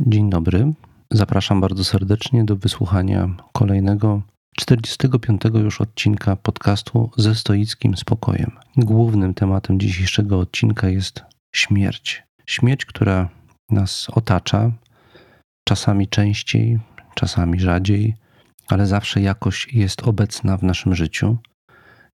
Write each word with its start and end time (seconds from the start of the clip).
Dzień 0.00 0.30
dobry. 0.30 0.72
Zapraszam 1.10 1.60
bardzo 1.60 1.84
serdecznie 1.84 2.44
do 2.44 2.56
wysłuchania 2.56 3.28
kolejnego 3.52 4.22
45 4.56 5.42
już 5.54 5.80
odcinka 5.80 6.36
podcastu 6.36 7.10
ze 7.16 7.34
stoickim 7.34 7.96
spokojem. 7.96 8.50
Głównym 8.76 9.34
tematem 9.34 9.80
dzisiejszego 9.80 10.38
odcinka 10.38 10.88
jest 10.88 11.24
śmierć. 11.54 12.22
Śmierć, 12.46 12.84
która 12.84 13.28
nas 13.70 14.06
otacza, 14.10 14.72
czasami 15.68 16.08
częściej, 16.08 16.78
czasami 17.14 17.60
rzadziej, 17.60 18.14
ale 18.68 18.86
zawsze 18.86 19.20
jakoś 19.20 19.74
jest 19.74 20.02
obecna 20.02 20.56
w 20.56 20.62
naszym 20.62 20.94
życiu. 20.94 21.36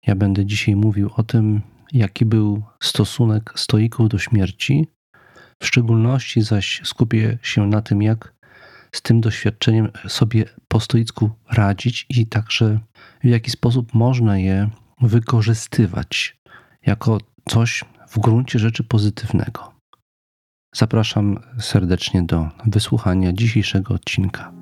Ja 0.07 0.15
będę 0.15 0.47
dzisiaj 0.47 0.77
mówił 0.77 1.11
o 1.17 1.23
tym, 1.23 1.61
jaki 1.93 2.25
był 2.25 2.63
stosunek 2.81 3.53
stoików 3.57 4.09
do 4.09 4.19
śmierci 4.19 4.87
w 5.63 5.67
szczególności 5.67 6.43
zaś 6.43 6.81
skupię 6.85 7.39
się 7.43 7.67
na 7.67 7.83
tym, 7.83 8.03
jak 8.03 8.35
z 8.93 9.03
tym 9.03 9.21
doświadczeniem 9.21 9.89
sobie 10.09 10.45
po 10.69 10.81
stoicku 10.81 11.31
radzić 11.51 12.07
i 12.09 12.27
także 12.27 12.81
w 13.25 13.29
jaki 13.29 13.51
sposób 13.51 13.95
można 13.95 14.39
je 14.39 14.71
wykorzystywać 15.01 16.37
jako 16.87 17.19
coś 17.49 17.85
w 18.09 18.19
gruncie 18.19 18.59
rzeczy 18.59 18.85
pozytywnego. 18.85 19.73
Zapraszam 20.75 21.39
serdecznie 21.59 22.23
do 22.23 22.49
wysłuchania 22.67 23.33
dzisiejszego 23.33 23.95
odcinka. 23.95 24.62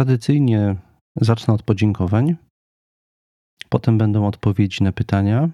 Tradycyjnie 0.00 0.76
zacznę 1.16 1.54
od 1.54 1.62
podziękowań, 1.62 2.36
potem 3.68 3.98
będą 3.98 4.26
odpowiedzi 4.26 4.84
na 4.84 4.92
pytania, 4.92 5.48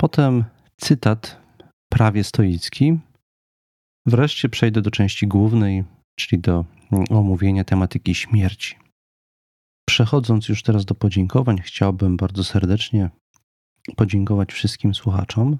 potem 0.00 0.44
cytat 0.76 1.40
prawie 1.90 2.24
stoicki, 2.24 2.98
wreszcie 4.06 4.48
przejdę 4.48 4.82
do 4.82 4.90
części 4.90 5.26
głównej, 5.26 5.84
czyli 6.18 6.42
do 6.42 6.64
omówienia 7.10 7.64
tematyki 7.64 8.14
śmierci. 8.14 8.76
Przechodząc 9.88 10.48
już 10.48 10.62
teraz 10.62 10.84
do 10.84 10.94
podziękowań, 10.94 11.58
chciałbym 11.58 12.16
bardzo 12.16 12.44
serdecznie 12.44 13.10
podziękować 13.96 14.52
wszystkim 14.52 14.94
słuchaczom, 14.94 15.58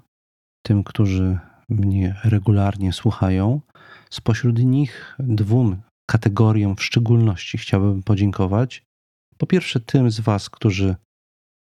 tym, 0.65 0.83
którzy 0.83 1.39
mnie 1.69 2.15
regularnie 2.23 2.93
słuchają. 2.93 3.61
Spośród 4.09 4.59
nich 4.59 5.15
dwóm 5.19 5.81
kategoriom 6.09 6.75
w 6.75 6.83
szczególności 6.83 7.57
chciałbym 7.57 8.03
podziękować. 8.03 8.83
Po 9.37 9.47
pierwsze, 9.47 9.79
tym 9.79 10.11
z 10.11 10.19
Was, 10.19 10.49
którzy 10.49 10.95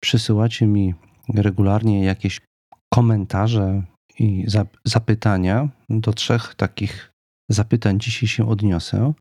przysyłacie 0.03 0.67
mi 0.67 0.93
regularnie 1.33 2.03
jakieś 2.03 2.41
komentarze 2.93 3.83
i 4.19 4.45
zapytania. 4.85 5.69
Do 5.89 6.13
trzech 6.13 6.55
takich 6.55 7.11
zapytań 7.51 7.99
dzisiaj 7.99 8.29
się 8.29 8.49
odniosę. 8.49 9.13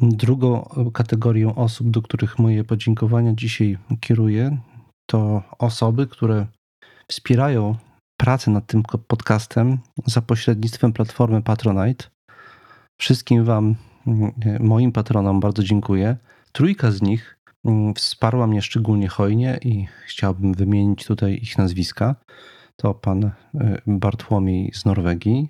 Drugą 0.00 0.68
kategorią 0.92 1.54
osób, 1.54 1.90
do 1.90 2.02
których 2.02 2.38
moje 2.38 2.64
podziękowania 2.64 3.32
dzisiaj 3.34 3.78
kieruję, 4.00 4.58
to 5.10 5.42
osoby, 5.58 6.06
które 6.06 6.46
wspierają 7.10 7.76
pracę 8.20 8.50
nad 8.50 8.66
tym 8.66 8.82
podcastem 8.82 9.78
za 10.06 10.22
pośrednictwem 10.22 10.92
platformy 10.92 11.42
Patronite. 11.42 12.04
Wszystkim 13.00 13.44
Wam 13.44 13.74
moim 14.60 14.92
patronom 14.92 15.40
bardzo 15.40 15.62
dziękuję. 15.62 16.16
Trójka 16.52 16.90
z 16.90 17.02
nich 17.02 17.38
mm, 17.64 17.94
wsparła 17.94 18.46
mnie 18.46 18.62
szczególnie 18.62 19.08
hojnie 19.08 19.58
i 19.62 19.86
chciałbym 20.06 20.54
wymienić 20.54 21.04
tutaj 21.04 21.38
ich 21.42 21.58
nazwiska. 21.58 22.16
To 22.76 22.94
pan 22.94 23.24
e, 23.24 23.32
Bartłomiej 23.86 24.70
z 24.74 24.84
Norwegii, 24.84 25.48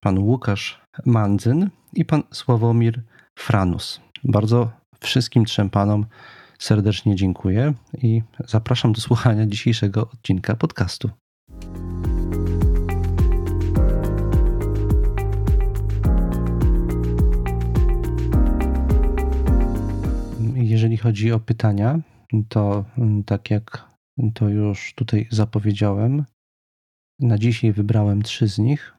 pan 0.00 0.18
Łukasz 0.18 0.80
Mandzyn 1.06 1.70
i 1.92 2.04
pan 2.04 2.22
Sławomir 2.32 3.02
Franus. 3.38 4.00
Bardzo 4.24 4.70
wszystkim 5.00 5.44
trzem 5.44 5.70
panom 5.70 6.06
serdecznie 6.58 7.16
dziękuję 7.16 7.74
i 7.98 8.22
zapraszam 8.46 8.92
do 8.92 9.00
słuchania 9.00 9.46
dzisiejszego 9.46 10.10
odcinka 10.10 10.54
podcastu. 10.54 11.10
Chodzi 21.06 21.32
o 21.32 21.40
pytania, 21.40 22.00
to 22.48 22.84
mm, 22.98 23.24
tak 23.24 23.50
jak 23.50 23.90
to 24.34 24.48
już 24.48 24.94
tutaj 24.94 25.28
zapowiedziałem, 25.30 26.24
na 27.20 27.38
dzisiaj 27.38 27.72
wybrałem 27.72 28.22
trzy 28.22 28.48
z 28.48 28.58
nich. 28.58 28.96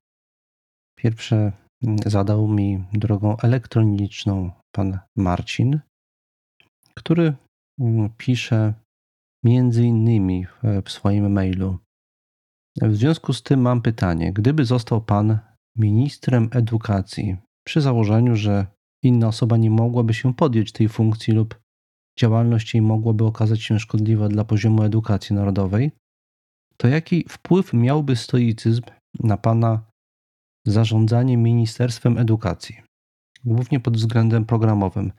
Pierwsze 0.98 1.52
mm, 1.84 1.98
zadał 2.06 2.48
mi 2.48 2.84
drogą 2.94 3.38
elektroniczną 3.38 4.52
pan 4.76 5.00
Marcin, 5.18 5.80
który 6.98 7.34
mm, 7.80 8.10
pisze 8.18 8.74
między 9.44 9.84
innymi 9.84 10.46
w 10.86 10.92
swoim 10.92 11.32
mailu. 11.32 11.80
W 12.82 12.96
związku 12.96 13.34
z 13.34 13.44
tym 13.44 13.62
mam 13.62 13.82
pytanie: 13.82 14.34
gdyby 14.34 14.66
został 14.66 15.02
pan 15.02 15.40
ministrem 15.78 16.50
edukacji, 16.52 17.38
przy 17.66 17.82
założeniu, 17.82 18.36
że 18.36 18.66
inna 19.04 19.28
osoba 19.28 19.58
nie 19.58 19.70
mogłaby 19.70 20.14
się 20.14 20.34
podjąć 20.34 20.72
tej 20.72 20.90
funkcji 20.90 21.34
lub 21.34 21.67
działalność 22.20 22.74
jej 22.74 22.82
mogłaby 22.82 23.26
okazać 23.26 23.64
się 23.64 23.80
szkodliwa 23.80 24.28
dla 24.30 24.44
poziomu 24.44 24.84
edukacji 24.84 25.36
narodowej, 25.36 25.92
to 26.78 26.88
jaki 26.88 27.26
wpływ 27.30 27.74
miałby 27.74 28.16
stoicyzm 28.16 28.82
na 29.20 29.38
Pana 29.38 29.82
zarządzanie 30.68 31.38
Ministerstwem 31.38 32.18
Edukacji, 32.18 32.82
głównie 33.46 33.80
pod 33.80 33.98
względem 33.98 34.46
programowym? 34.46 35.12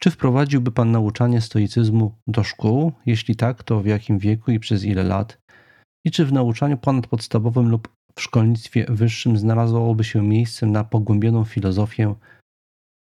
Czy 0.00 0.10
wprowadziłby 0.10 0.72
Pan 0.72 0.90
nauczanie 0.90 1.40
stoicyzmu 1.40 2.14
do 2.26 2.44
szkół? 2.44 2.92
Jeśli 3.06 3.36
tak, 3.36 3.62
to 3.62 3.80
w 3.80 3.86
jakim 3.86 4.18
wieku 4.18 4.50
i 4.50 4.60
przez 4.60 4.84
ile 4.84 5.02
lat? 5.02 5.38
I 6.04 6.10
czy 6.10 6.26
w 6.26 6.32
nauczaniu 6.32 6.78
ponadpodstawowym 6.78 7.68
lub 7.68 7.88
w 8.14 8.22
szkolnictwie 8.22 8.86
wyższym 8.88 9.36
znalazłoby 9.36 10.04
się 10.04 10.22
miejsce 10.22 10.66
na 10.66 10.84
pogłębioną 10.84 11.44
filozofię 11.44 12.14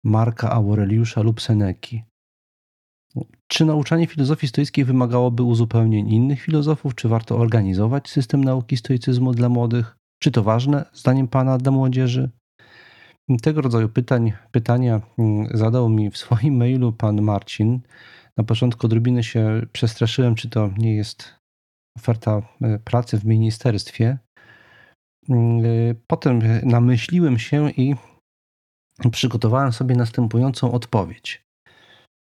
Marka 0.03 0.51
Aureliusza 0.51 1.21
lub 1.21 1.41
Seneki? 1.41 2.03
Czy 3.47 3.65
nauczanie 3.65 4.07
filozofii 4.07 4.47
stoickiej 4.47 4.85
wymagałoby 4.85 5.43
uzupełnień 5.43 6.09
innych 6.09 6.41
filozofów? 6.41 6.95
Czy 6.95 7.07
warto 7.07 7.37
organizować 7.37 8.09
system 8.09 8.43
nauki 8.43 8.77
stoicyzmu 8.77 9.31
dla 9.31 9.49
młodych? 9.49 9.97
Czy 10.23 10.31
to 10.31 10.43
ważne, 10.43 10.85
zdaniem 10.93 11.27
Pana, 11.27 11.57
dla 11.57 11.71
młodzieży? 11.71 12.29
Tego 13.41 13.61
rodzaju 13.61 13.89
pytań, 13.89 14.33
pytania 14.51 15.01
mm, 15.17 15.47
zadał 15.53 15.89
mi 15.89 16.11
w 16.11 16.17
swoim 16.17 16.57
mailu 16.57 16.91
pan 16.91 17.21
Marcin. 17.21 17.79
Na 18.37 18.43
początku 18.43 18.85
odrobinę 18.85 19.23
się 19.23 19.61
przestraszyłem, 19.71 20.35
czy 20.35 20.49
to 20.49 20.69
nie 20.77 20.95
jest 20.95 21.35
oferta 21.97 22.41
e, 22.61 22.79
pracy 22.79 23.17
w 23.17 23.25
ministerstwie. 23.25 24.17
Mm, 25.29 25.65
e, 25.65 25.95
potem 26.07 26.41
namyśliłem 26.63 27.39
się 27.39 27.69
i 27.69 27.95
przygotowałem 29.11 29.73
sobie 29.73 29.95
następującą 29.95 30.71
odpowiedź. 30.71 31.43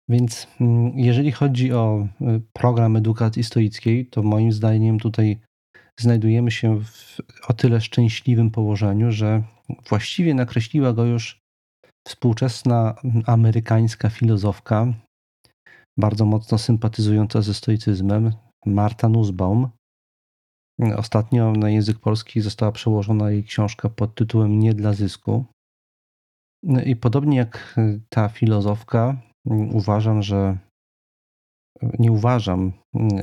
Więc 0.08 0.46
mm, 0.60 0.98
jeżeli 0.98 1.32
chodzi 1.32 1.72
o 1.72 2.08
y, 2.20 2.40
program 2.52 2.96
edukacji 2.96 3.44
stoickiej, 3.44 4.06
to 4.06 4.22
moim 4.22 4.52
zdaniem 4.52 4.98
tutaj 5.00 5.38
znajdujemy 6.00 6.50
się 6.50 6.80
w 6.80 7.16
o 7.48 7.52
tyle 7.52 7.80
szczęśliwym 7.80 8.50
położeniu, 8.50 9.12
że 9.12 9.42
właściwie 9.88 10.34
nakreśliła 10.34 10.92
go 10.92 11.04
już 11.04 11.40
współczesna 12.08 12.94
mm, 13.04 13.22
amerykańska 13.26 14.10
filozofka 14.10 14.92
bardzo 15.98 16.24
mocno 16.24 16.58
sympatyzująca 16.58 17.42
ze 17.42 17.54
stoicyzmem, 17.54 18.32
Marta 18.66 19.08
Nussbaum. 19.08 19.68
Ostatnio 20.96 21.52
na 21.52 21.70
język 21.70 21.98
polski 21.98 22.40
została 22.40 22.72
przełożona 22.72 23.30
jej 23.30 23.44
książka 23.44 23.88
pod 23.88 24.14
tytułem 24.14 24.58
Nie 24.58 24.74
dla 24.74 24.92
zysku. 24.92 25.44
No 26.62 26.82
I 26.82 26.96
podobnie 26.96 27.36
jak 27.36 27.80
ta 28.08 28.28
filozofka, 28.28 29.16
uważam, 29.72 30.22
że 30.22 30.58
nie 31.98 32.12
uważam, 32.12 32.72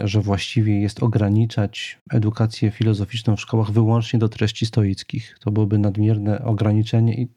że 0.03 0.21
właściwie 0.21 0.81
jest 0.81 1.03
ograniczać 1.03 1.99
edukację 2.11 2.71
filozoficzną 2.71 3.35
w 3.35 3.41
szkołach 3.41 3.71
wyłącznie 3.71 4.19
do 4.19 4.29
treści 4.29 4.65
stoickich. 4.65 5.37
To 5.39 5.51
byłoby 5.51 5.77
nadmierne 5.77 6.45
ograniczenie 6.45 7.13
i 7.21 7.27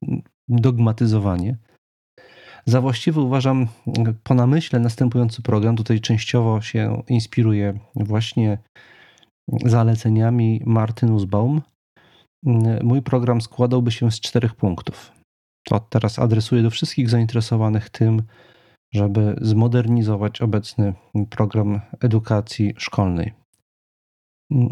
dogmatyzowanie. 0.48 1.56
Za 2.66 2.80
właściwy 2.80 3.20
uważam 3.20 3.66
po 4.22 4.34
namyśle 4.34 4.78
następujący 4.78 5.42
program. 5.42 5.76
Tutaj 5.76 6.00
częściowo 6.00 6.60
się 6.60 7.02
inspiruje 7.08 7.78
właśnie 7.94 8.58
zaleceniami 9.64 10.62
Marty 10.66 11.06
Nussbaum. 11.06 11.62
Mój 12.82 13.02
program 13.02 13.40
składałby 13.40 13.90
się 13.90 14.10
z 14.10 14.20
czterech 14.20 14.54
punktów. 14.54 15.12
To 15.64 15.80
teraz 15.80 16.18
adresuję 16.18 16.62
do 16.62 16.70
wszystkich 16.70 17.10
zainteresowanych 17.10 17.90
tym, 17.90 18.22
żeby 18.96 19.36
zmodernizować 19.40 20.42
obecny 20.42 20.94
program 21.30 21.80
edukacji 22.00 22.74
szkolnej. 22.78 23.34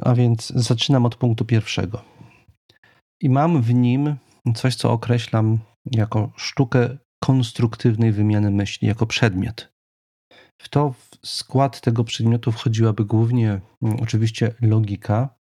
A 0.02 0.14
więc 0.14 0.48
zaczynam 0.48 1.06
od 1.06 1.16
punktu 1.16 1.44
pierwszego. 1.44 2.02
I 3.22 3.30
mam 3.30 3.62
w 3.62 3.74
nim 3.74 4.16
coś, 4.54 4.76
co 4.76 4.92
określam 4.92 5.58
jako 5.92 6.32
sztukę 6.36 6.98
konstruktywnej 7.24 8.12
wymiany 8.12 8.50
myśli, 8.50 8.88
jako 8.88 9.06
przedmiot. 9.06 9.72
W 10.62 10.68
to 10.68 10.92
w 10.92 11.26
skład 11.26 11.80
tego 11.80 12.04
przedmiotu 12.04 12.52
wchodziłaby 12.52 13.04
głównie 13.04 13.60
mm, 13.82 13.96
oczywiście 14.02 14.54
logika 14.60 15.34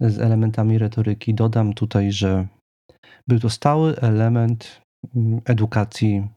z 0.00 0.18
elementami 0.18 0.78
retoryki. 0.78 1.34
Dodam 1.34 1.72
tutaj, 1.72 2.12
że 2.12 2.46
był 3.28 3.40
to 3.40 3.50
stały 3.50 3.96
element 3.96 4.82
mm, 5.16 5.40
edukacji 5.44 6.28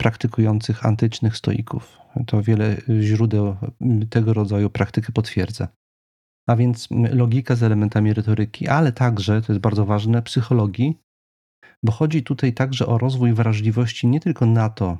praktykujących 0.00 0.86
antycznych 0.86 1.36
stoików. 1.36 1.98
To 2.26 2.42
wiele 2.42 2.76
źródeł 3.00 3.56
tego 4.10 4.32
rodzaju 4.32 4.70
praktyky 4.70 5.12
potwierdza. 5.12 5.68
A 6.48 6.56
więc 6.56 6.88
logika 7.10 7.56
z 7.56 7.62
elementami 7.62 8.14
retoryki, 8.14 8.68
ale 8.68 8.92
także, 8.92 9.42
to 9.42 9.52
jest 9.52 9.62
bardzo 9.62 9.86
ważne, 9.86 10.22
psychologii, 10.22 10.98
bo 11.82 11.92
chodzi 11.92 12.22
tutaj 12.22 12.52
także 12.52 12.86
o 12.86 12.98
rozwój 12.98 13.32
wrażliwości 13.32 14.06
nie 14.06 14.20
tylko 14.20 14.46
na 14.46 14.70
to, 14.70 14.98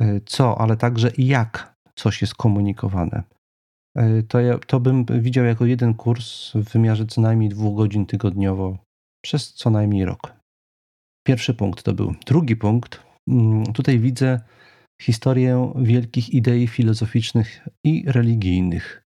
e, 0.00 0.20
co, 0.20 0.60
ale 0.60 0.76
także 0.76 1.10
jak 1.18 1.74
coś 1.94 2.20
jest 2.20 2.34
komunikowane. 2.34 3.22
E, 3.96 4.22
to, 4.22 4.40
ja, 4.40 4.58
to 4.58 4.80
bym 4.80 5.04
widział 5.04 5.44
jako 5.44 5.66
jeden 5.66 5.94
kurs 5.94 6.52
w 6.54 6.72
wymiarze 6.72 7.06
co 7.06 7.20
najmniej 7.20 7.48
dwóch 7.48 7.76
godzin 7.76 8.06
tygodniowo 8.06 8.78
przez 9.24 9.54
co 9.54 9.70
najmniej 9.70 10.04
rok. 10.04 10.32
Pierwszy 11.26 11.54
punkt 11.54 11.82
to 11.82 11.92
był. 11.92 12.14
Drugi 12.26 12.56
punkt 12.56 13.09
tutaj 13.74 13.98
widzę 13.98 14.40
historię 15.02 15.72
wielkich 15.76 16.34
idei 16.34 16.66
filozoficznych 16.66 17.68
i 17.84 18.04
religijnych. 18.06 19.02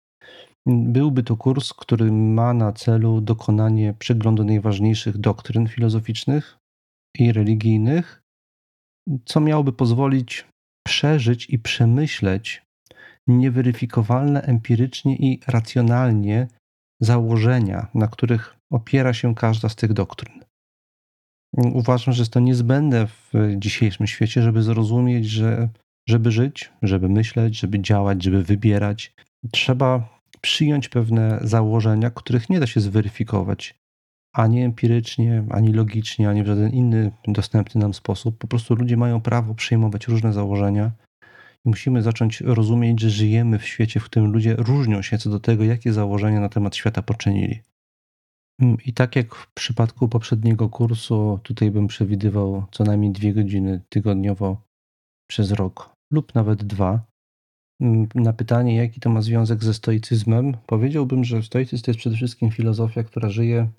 Byłby 0.68 1.24
to 1.24 1.38
kurs, 1.38 1.74
który 1.74 2.12
ma 2.12 2.54
na 2.54 2.74
celu 2.74 3.22
dokonanie 3.22 3.94
przeglądu 4.00 4.44
najważniejszych 4.44 5.18
doktryn 5.18 5.68
filozoficznych 5.68 6.58
i 7.18 7.32
religijnych, 7.32 8.22
co 9.26 9.40
miałoby 9.40 9.74
pozwolić 9.74 10.46
przeżyć 10.88 11.50
i 11.50 11.60
przemyśleć 11.60 12.64
nieweryfikowalne 13.28 14.42
empirycznie 14.42 15.16
i 15.16 15.40
racjonalnie 15.48 16.48
założenia, 17.02 17.88
na 17.94 18.08
których 18.08 18.56
opiera 18.72 19.14
się 19.14 19.36
każda 19.36 19.70
z 19.70 19.76
tych 19.76 19.94
doktryn. 19.94 20.49
Uważam, 21.74 22.14
że 22.14 22.22
jest 22.22 22.34
to 22.34 22.40
niezbędne 22.40 23.08
w 23.08 23.34
dzisiejszym 23.58 24.08
świecie, 24.08 24.42
żeby 24.42 24.62
zrozumieć, 24.62 25.26
że 25.26 25.70
żeby 26.10 26.32
żyć, 26.32 26.72
żeby 26.82 27.10
myśleć, 27.10 27.60
żeby 27.60 27.80
działać, 27.80 28.24
żeby 28.24 28.44
wybierać, 28.44 29.14
trzeba 29.52 30.20
przyjąć 30.42 30.90
pewne 30.90 31.40
założenia, 31.42 32.10
których 32.10 32.50
nie 32.50 32.60
da 32.60 32.68
się 32.68 32.80
zweryfikować 32.80 33.80
ani 34.34 34.62
empirycznie, 34.62 35.44
ani 35.50 35.74
logicznie, 35.74 36.30
ani 36.30 36.44
w 36.44 36.48
żaden 36.48 36.70
inny 36.70 37.12
dostępny 37.28 37.82
nam 37.82 37.94
sposób. 37.94 38.38
Po 38.38 38.48
prostu 38.48 38.76
ludzie 38.76 38.98
mają 38.98 39.22
prawo 39.22 39.56
przyjmować 39.56 40.08
różne 40.08 40.34
założenia 40.34 40.92
i 41.66 41.70
musimy 41.70 42.02
zacząć 42.02 42.42
rozumieć, 42.42 43.00
że 43.00 43.10
żyjemy 43.10 43.60
w 43.60 43.68
świecie, 43.68 44.00
w 44.00 44.04
którym 44.04 44.32
ludzie 44.32 44.56
różnią 44.56 45.02
się 45.02 45.18
co 45.18 45.30
do 45.30 45.40
tego, 45.40 45.64
jakie 45.64 45.94
założenia 45.94 46.40
na 46.40 46.50
temat 46.50 46.76
świata 46.76 47.02
poczynili. 47.02 47.62
Mm, 48.62 48.78
I 48.86 48.94
tak 48.94 49.16
jak 49.16 49.36
w 49.36 49.54
przypadku 49.54 50.08
poprzedniego 50.08 50.70
kursu, 50.70 51.40
tutaj 51.44 51.72
bym 51.72 51.88
przewidywał 51.88 52.66
co 52.72 52.84
najmniej 52.84 53.12
dwie 53.12 53.34
godziny 53.34 53.82
tygodniowo 53.90 54.62
przez 55.30 55.52
rok 55.52 55.94
lub 56.14 56.36
nawet 56.36 56.64
dwa. 56.64 57.02
Mm, 57.82 58.08
na 58.16 58.34
pytanie, 58.34 58.76
jaki 58.76 59.00
to 59.00 59.10
ma 59.10 59.22
związek 59.22 59.64
ze 59.64 59.74
stoicyzmem, 59.74 60.58
powiedziałbym, 60.68 61.24
że 61.24 61.44
stoicyzm 61.44 61.84
to 61.84 61.92
jest 61.92 62.00
przede 62.00 62.16
wszystkim 62.16 62.52
filozofia, 62.52 63.04
która 63.04 63.30
żyje 63.30 63.70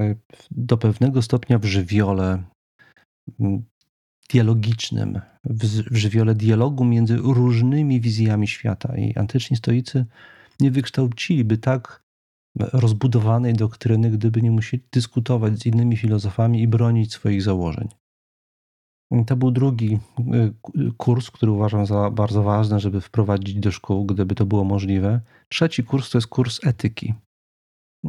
e, 0.00 0.14
do 0.50 0.76
pewnego 0.76 1.22
stopnia 1.22 1.58
w 1.58 1.64
żywiole 1.64 2.42
mm, 3.40 3.64
dialogicznym, 4.30 5.20
w 5.90 5.96
żywiole 5.96 6.34
dialogu 6.34 6.84
między 6.84 7.16
różnymi 7.16 8.00
wizjami 8.00 8.48
świata. 8.48 8.96
I 8.96 9.16
antyczni 9.16 9.56
stoicy 9.56 10.06
nie 10.60 10.70
wykształciliby 10.70 11.58
tak 11.58 12.07
rozbudowanej 12.58 13.54
doktryny, 13.54 14.10
gdyby 14.10 14.42
nie 14.42 14.50
musieli 14.50 14.82
dyskutować 14.92 15.58
z 15.58 15.66
innymi 15.66 15.96
filozofami 15.96 16.62
i 16.62 16.68
bronić 16.68 17.12
swoich 17.12 17.42
założeń. 17.42 17.88
To 19.26 19.36
był 19.36 19.50
drugi 19.50 19.98
y, 20.18 20.92
kurs, 20.96 21.30
który 21.30 21.52
uważam 21.52 21.86
za 21.86 22.10
bardzo 22.10 22.42
ważny, 22.42 22.80
żeby 22.80 23.00
wprowadzić 23.00 23.60
do 23.60 23.70
szkół, 23.72 24.06
gdyby 24.06 24.34
to 24.34 24.46
było 24.46 24.64
możliwe. 24.64 25.20
Trzeci 25.48 25.84
kurs 25.84 26.10
to 26.10 26.18
jest 26.18 26.28
kurs 26.28 26.60
etyki, 26.66 27.14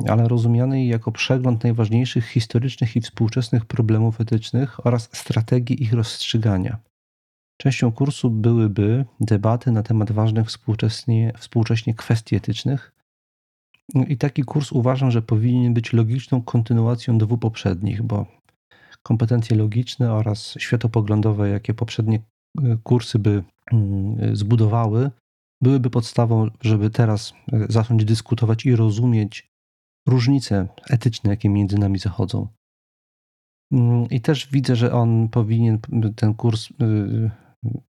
ale 0.07 0.27
rozumiany 0.27 0.85
jako 0.85 1.11
przegląd 1.11 1.63
najważniejszych 1.63 2.25
historycznych 2.25 2.95
i 2.95 3.01
współczesnych 3.01 3.65
problemów 3.65 4.21
etycznych 4.21 4.85
oraz 4.85 5.09
strategii 5.13 5.83
ich 5.83 5.93
rozstrzygania. 5.93 6.77
Częścią 7.61 7.91
kursu 7.91 8.29
byłyby 8.29 9.05
debaty 9.19 9.71
na 9.71 9.83
temat 9.83 10.11
ważnych 10.11 10.47
współcześnie, 10.47 11.33
współcześnie 11.37 11.93
kwestii 11.93 12.35
etycznych, 12.35 12.98
i 14.07 14.17
taki 14.17 14.43
kurs 14.43 14.71
uważam, 14.71 15.11
że 15.11 15.21
powinien 15.21 15.73
być 15.73 15.93
logiczną 15.93 16.41
kontynuacją 16.41 17.17
dwóch 17.17 17.39
poprzednich, 17.39 18.03
bo 18.03 18.25
kompetencje 19.03 19.57
logiczne 19.57 20.13
oraz 20.13 20.55
światopoglądowe, 20.59 21.49
jakie 21.49 21.73
poprzednie 21.73 22.19
e, 22.63 22.77
kursy 22.83 23.19
by 23.19 23.43
mm, 23.71 24.35
zbudowały, 24.35 25.11
byłyby 25.63 25.89
podstawą, 25.89 26.47
żeby 26.61 26.89
teraz 26.89 27.33
e, 27.53 27.65
zacząć 27.69 28.05
dyskutować 28.05 28.65
i 28.65 28.75
rozumieć 28.75 29.49
różnice 30.07 30.67
etyczne, 30.89 31.29
jakie 31.29 31.49
między 31.49 31.77
nami 31.77 31.99
zachodzą. 31.99 32.47
Mm, 33.73 34.09
I 34.09 34.21
też 34.21 34.47
widzę, 34.51 34.75
że 34.75 34.93
on 34.93 35.29
powinien, 35.29 35.79
ten 36.15 36.33
kurs, 36.33 36.69
e, 36.81 37.49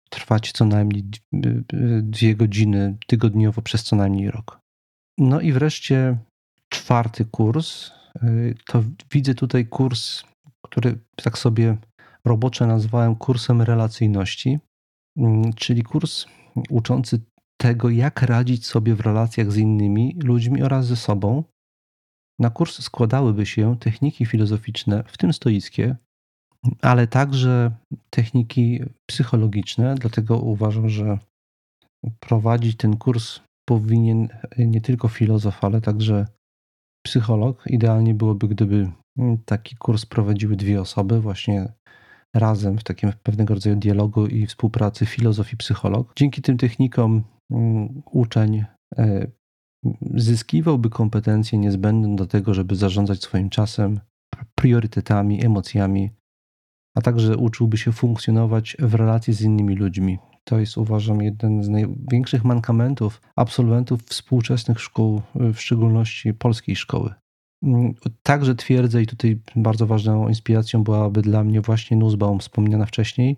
trwać 0.10 0.52
co 0.52 0.66
najmniej 0.66 1.04
dwie 2.02 2.36
godziny 2.36 2.98
tygodniowo 3.08 3.62
przez 3.62 3.84
co 3.84 3.96
najmniej 3.96 4.32
rok. 4.32 4.59
No 5.20 5.42
i 5.42 5.52
wreszcie 5.52 6.18
czwarty 6.70 7.26
kurs. 7.26 7.92
Y, 8.24 8.56
to 8.66 8.84
widzę 9.12 9.36
tutaj 9.36 9.68
kurs, 9.68 10.24
który 10.66 11.00
tak 11.16 11.38
sobie 11.38 11.78
robocze 12.26 12.68
nazwałem 12.68 13.16
kursem 13.16 13.62
relacyjności, 13.62 14.60
mm, 15.18 15.54
czyli 15.54 15.84
kurs 15.84 16.26
uczący 16.70 17.22
tego, 17.62 17.90
jak 17.90 18.22
radzić 18.22 18.66
sobie 18.66 18.96
w 18.96 19.00
relacjach 19.00 19.52
z 19.52 19.58
innymi 19.58 20.16
ludźmi 20.24 20.64
oraz 20.64 20.86
ze 20.86 20.96
sobą. 20.96 21.44
Na 22.40 22.50
kurs 22.50 22.82
składałyby 22.82 23.46
się 23.46 23.78
techniki 23.80 24.26
filozoficzne, 24.26 25.04
w 25.08 25.18
tym 25.18 25.34
stoickie, 25.34 25.96
ale 26.82 27.08
także 27.08 27.72
techniki 28.10 28.84
psychologiczne. 29.06 29.96
Dlatego 29.96 30.40
uważam, 30.40 30.90
że 30.90 31.20
prowadzić 32.20 32.78
ten 32.78 32.98
kurs 32.98 33.40
powinien 33.70 34.28
nie 34.58 34.82
tylko 34.82 35.08
filozof, 35.08 35.64
ale 35.64 35.82
także 35.82 36.26
psycholog. 37.06 37.64
Idealnie 37.68 38.14
byłoby, 38.14 38.48
gdyby 38.48 38.92
taki 39.46 39.76
kurs 39.76 40.06
prowadziły 40.06 40.56
dwie 40.56 40.82
osoby, 40.82 41.22
właśnie 41.22 41.74
razem 42.36 42.78
w 42.78 42.84
takim 42.84 43.14
pewnego 43.24 43.54
rodzaju 43.54 43.76
dialogu 43.76 44.28
i 44.28 44.46
współpracy 44.46 45.06
filozof 45.06 45.54
i 45.54 45.58
psycholog. 45.58 46.14
Dzięki 46.16 46.42
tym 46.42 46.58
technikom 46.58 47.24
mm, 47.52 48.02
uczeń 48.12 48.66
e, 48.98 49.28
zyskiwałby 50.16 50.90
kompetencje 50.90 51.60
niezbędne 51.60 52.16
do 52.16 52.26
tego, 52.26 52.54
żeby 52.54 52.76
zarządzać 52.76 53.22
swoim 53.22 53.50
czasem, 53.50 54.00
priorytetami, 54.56 55.46
emocjami, 55.46 56.10
a 56.98 57.02
także 57.02 57.38
uczyłby 57.38 57.78
się 57.78 57.92
funkcjonować 57.92 58.78
w 58.80 58.94
relacji 58.96 59.34
z 59.34 59.42
innymi 59.42 59.76
ludźmi. 59.76 60.20
To 60.50 60.60
jest 60.60 60.78
uważam 60.78 61.22
jeden 61.22 61.64
z 61.64 61.70
największych 61.70 62.44
mankamentów 62.46 63.22
absolwentów 63.36 64.04
współczesnych 64.04 64.80
szkół, 64.80 65.22
w 65.36 65.58
szczególności 65.58 66.34
polskiej 66.34 66.76
szkoły. 66.76 67.14
Także 68.24 68.56
twierdzę, 68.56 69.02
i 69.02 69.08
tutaj 69.08 69.42
bardzo 69.56 69.88
ważną 69.88 70.28
inspiracją 70.28 70.84
byłaby 70.84 71.22
dla 71.22 71.44
mnie 71.44 71.62
właśnie 71.62 71.98
Nussbaum 71.98 72.40
wspomniana 72.40 72.86
wcześniej, 72.86 73.38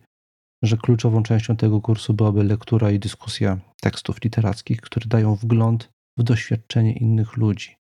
że 0.63 0.77
kluczową 0.77 1.23
częścią 1.23 1.55
tego 1.55 1.81
kursu 1.81 2.13
byłaby 2.13 2.43
lektura 2.43 2.91
i 2.91 2.99
dyskusja 2.99 3.59
tekstów 3.81 4.23
literackich, 4.23 4.81
które 4.81 5.05
dają 5.07 5.35
wgląd 5.35 5.89
w 6.17 6.23
doświadczenie 6.23 6.93
innych 6.93 7.37
ludzi. 7.37 7.75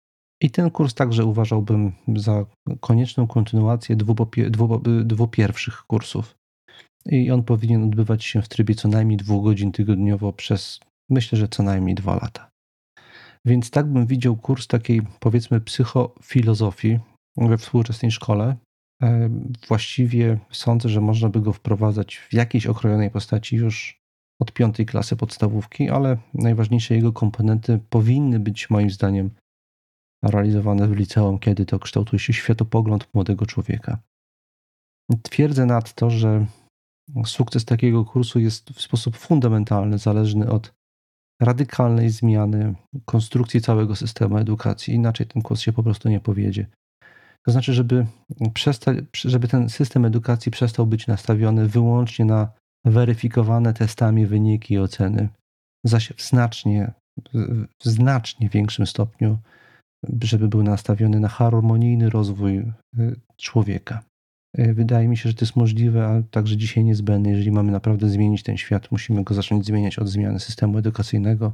I 0.42 0.50
ten 0.50 0.70
kurs 0.70 0.94
także 0.94 1.24
uważałbym 1.24 1.92
za 2.16 2.46
konieczną 2.80 3.26
kontynuację 3.26 3.96
dwu, 3.96 4.14
dwu, 4.50 4.82
dwu 5.04 5.28
pierwszych 5.28 5.82
kursów. 5.86 6.36
I 7.10 7.30
on 7.30 7.42
powinien 7.42 7.84
odbywać 7.84 8.24
się 8.24 8.42
w 8.42 8.48
trybie 8.48 8.74
co 8.74 8.88
najmniej 8.88 9.16
dwóch 9.16 9.44
godzin 9.44 9.72
tygodniowo 9.72 10.32
przez 10.32 10.80
myślę, 11.10 11.38
że 11.38 11.48
co 11.48 11.62
najmniej 11.62 11.94
dwa 11.94 12.14
lata. 12.14 12.50
Więc 13.44 13.70
tak 13.70 13.86
bym 13.86 14.06
widział 14.06 14.36
kurs 14.36 14.66
takiej 14.66 15.02
powiedzmy 15.20 15.60
psychofilozofii 15.60 16.98
we 17.36 17.58
współczesnej 17.58 18.10
szkole. 18.10 18.56
E, 19.02 19.30
właściwie 19.68 20.38
sądzę, 20.50 20.88
że 20.88 21.00
można 21.00 21.28
by 21.28 21.40
go 21.40 21.52
wprowadzać 21.52 22.16
w 22.16 22.34
jakiejś 22.34 22.66
okrojonej 22.66 23.10
postaci 23.10 23.56
już 23.56 23.98
od 24.40 24.52
piątej 24.52 24.86
klasy 24.86 25.16
podstawówki, 25.16 25.90
ale 25.90 26.16
najważniejsze 26.34 26.94
jego 26.94 27.12
komponenty 27.12 27.80
powinny 27.90 28.40
być 28.40 28.70
moim 28.70 28.90
zdaniem 28.90 29.30
realizowane 30.24 30.88
w 30.88 30.96
liceum, 30.96 31.38
kiedy 31.38 31.66
to 31.66 31.78
kształtuje 31.78 32.20
się 32.20 32.32
światopogląd 32.32 33.08
młodego 33.14 33.46
człowieka. 33.46 33.98
Twierdzę 35.22 35.66
nadto, 35.66 36.10
że 36.10 36.46
sukces 37.24 37.64
takiego 37.64 38.04
kursu 38.04 38.38
jest 38.38 38.70
w 38.70 38.80
sposób 38.80 39.16
fundamentalny 39.16 39.98
zależny 39.98 40.50
od 40.50 40.72
radykalnej 41.40 42.10
zmiany 42.10 42.74
konstrukcji 43.04 43.60
całego 43.60 43.96
systemu 43.96 44.38
edukacji. 44.38 44.94
Inaczej 44.94 45.26
ten 45.26 45.42
kurs 45.42 45.60
się 45.60 45.72
po 45.72 45.82
prostu 45.82 46.08
nie 46.08 46.20
powiedzie. 46.20 46.66
To 47.46 47.52
znaczy, 47.52 47.72
żeby, 47.72 48.06
przestać, 48.54 48.96
żeby 49.24 49.48
ten 49.48 49.68
system 49.68 50.04
edukacji 50.04 50.52
przestał 50.52 50.86
być 50.86 51.06
nastawiony 51.06 51.68
wyłącznie 51.68 52.24
na 52.24 52.48
weryfikowane 52.84 53.74
testami 53.74 54.26
wyniki 54.26 54.74
i 54.74 54.78
oceny, 54.78 55.28
zaś 55.84 56.12
w 56.12 56.22
znacznie, 56.22 56.92
w 57.82 57.84
znacznie 57.84 58.48
większym 58.48 58.86
stopniu, 58.86 59.38
żeby 60.22 60.48
był 60.48 60.62
nastawiony 60.62 61.20
na 61.20 61.28
harmonijny 61.28 62.10
rozwój 62.10 62.58
y, 62.58 63.20
człowieka. 63.36 64.02
Y, 64.58 64.74
wydaje 64.74 65.08
mi 65.08 65.16
się, 65.16 65.28
że 65.28 65.34
to 65.34 65.44
jest 65.44 65.56
możliwe, 65.56 66.06
a 66.06 66.22
także 66.30 66.56
dzisiaj 66.56 66.84
niezbędne. 66.84 67.30
Jeżeli 67.30 67.52
mamy 67.52 67.72
naprawdę 67.72 68.08
zmienić 68.08 68.42
ten 68.42 68.56
świat, 68.56 68.90
musimy 68.92 69.24
go 69.24 69.34
zacząć 69.34 69.66
zmieniać 69.66 69.98
od 69.98 70.08
zmiany 70.08 70.40
systemu 70.40 70.78
edukacyjnego. 70.78 71.52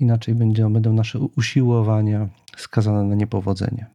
Inaczej 0.00 0.34
będą 0.34 0.92
nasze 0.92 1.18
usiłowania 1.18 2.28
skazane 2.56 3.04
na 3.04 3.14
niepowodzenie. 3.14 3.86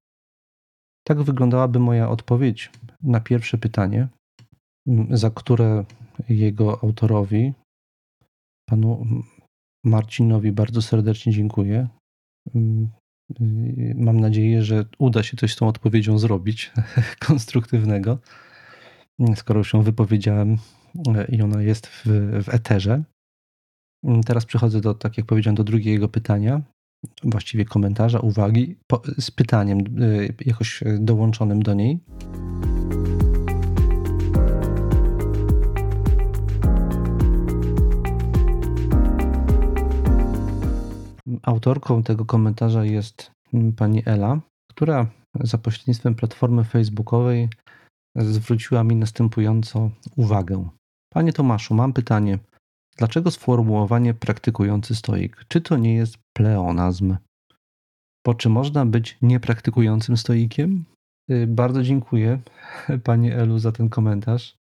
Tak 1.07 1.21
wyglądałaby 1.21 1.79
moja 1.79 2.09
odpowiedź 2.09 2.71
na 3.01 3.19
pierwsze 3.19 3.57
pytanie, 3.57 4.07
za 5.09 5.29
które 5.29 5.85
jego 6.29 6.83
autorowi, 6.83 7.53
panu 8.69 9.05
Marcinowi, 9.85 10.51
bardzo 10.51 10.81
serdecznie 10.81 11.33
dziękuję. 11.33 11.87
Mam 13.95 14.19
nadzieję, 14.19 14.63
że 14.63 14.85
uda 14.97 15.23
się 15.23 15.37
coś 15.37 15.53
z 15.53 15.55
tą 15.55 15.67
odpowiedzią 15.67 16.19
zrobić 16.19 16.71
konstruktywnego, 17.27 18.17
skoro 19.35 19.57
już 19.57 19.73
ją 19.73 19.81
wypowiedziałem 19.81 20.57
i 21.29 21.41
ona 21.41 21.61
jest 21.61 21.87
w, 21.87 22.03
w 22.43 22.49
eterze. 22.49 23.03
Teraz 24.25 24.45
przechodzę 24.45 24.81
do, 24.81 24.93
tak 24.93 25.17
jak 25.17 25.25
powiedziałem, 25.25 25.55
do 25.55 25.63
drugiego 25.63 26.09
pytania, 26.09 26.61
właściwie 27.23 27.65
komentarza, 27.65 28.19
uwagi, 28.19 28.75
po, 28.87 29.01
z 29.19 29.31
pytaniem 29.31 29.79
y, 30.01 30.33
jakoś 30.45 30.83
dołączonym 30.99 31.63
do 31.63 31.73
niej. 31.73 31.99
Autorką 41.43 42.03
tego 42.03 42.25
komentarza 42.25 42.85
jest 42.85 43.31
pani 43.77 44.03
Ela, 44.05 44.39
która 44.69 45.07
za 45.39 45.57
pośrednictwem 45.57 46.15
platformy 46.15 46.63
facebookowej 46.63 47.49
zwróciła 48.15 48.83
mi 48.83 48.95
następującą 48.95 49.91
uwagę. 50.15 50.69
Panie 51.13 51.33
Tomaszu, 51.33 51.73
mam 51.73 51.93
pytanie. 51.93 52.39
Dlaczego 52.97 53.31
sformułowanie 53.31 54.13
praktykujący 54.13 54.95
stoik? 54.95 55.45
Czy 55.47 55.61
to 55.61 55.77
nie 55.77 55.95
jest 55.95 56.17
pleonazm? 56.37 57.15
Po 58.25 58.33
czy 58.33 58.49
można 58.49 58.85
być 58.85 59.17
niepraktykującym 59.21 60.17
stoikiem? 60.17 60.85
Y, 61.31 61.47
bardzo 61.47 61.83
dziękuję 61.83 62.39
Pani 63.03 63.31
Elu 63.31 63.59
za 63.59 63.71
ten 63.71 63.89
komentarz. 63.89 64.55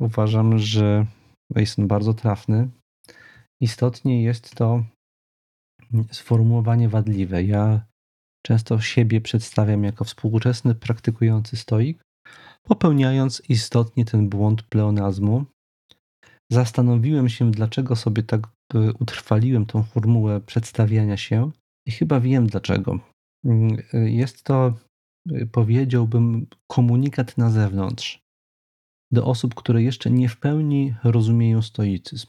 Uważam, 0.00 0.58
że 0.58 1.06
jest 1.56 1.78
on 1.78 1.86
bardzo 1.86 2.14
trafny. 2.14 2.68
Istotnie 3.60 4.22
jest 4.22 4.54
to 4.54 4.84
sformułowanie 6.10 6.88
wadliwe. 6.88 7.42
Ja 7.42 7.86
często 8.46 8.80
siebie 8.80 9.20
przedstawiam 9.20 9.84
jako 9.84 10.04
współczesny 10.04 10.74
praktykujący 10.74 11.56
stoik, 11.56 12.02
popełniając 12.62 13.42
istotnie 13.48 14.04
ten 14.04 14.28
błąd 14.28 14.62
pleonazmu. 14.62 15.44
Zastanowiłem 16.52 17.28
się, 17.28 17.50
dlaczego 17.50 17.96
sobie 17.96 18.22
tak 18.22 18.48
e, 18.74 18.92
utrwaliłem 18.92 19.66
tą 19.66 19.82
formułę 19.82 20.40
przedstawiania 20.40 21.16
się, 21.16 21.50
i 21.86 21.90
chyba 21.90 22.20
wiem 22.20 22.46
dlaczego. 22.46 22.98
Mm, 23.44 23.76
e, 23.92 24.10
jest 24.10 24.44
to, 24.44 24.74
e, 25.30 25.46
powiedziałbym, 25.46 26.46
komunikat 26.70 27.38
na 27.38 27.50
zewnątrz 27.50 28.22
do 29.12 29.26
osób, 29.26 29.54
które 29.54 29.82
jeszcze 29.82 30.10
nie 30.10 30.28
w 30.28 30.36
pełni 30.36 30.94
rozumieją 31.04 31.62
stoicyzm. 31.62 32.26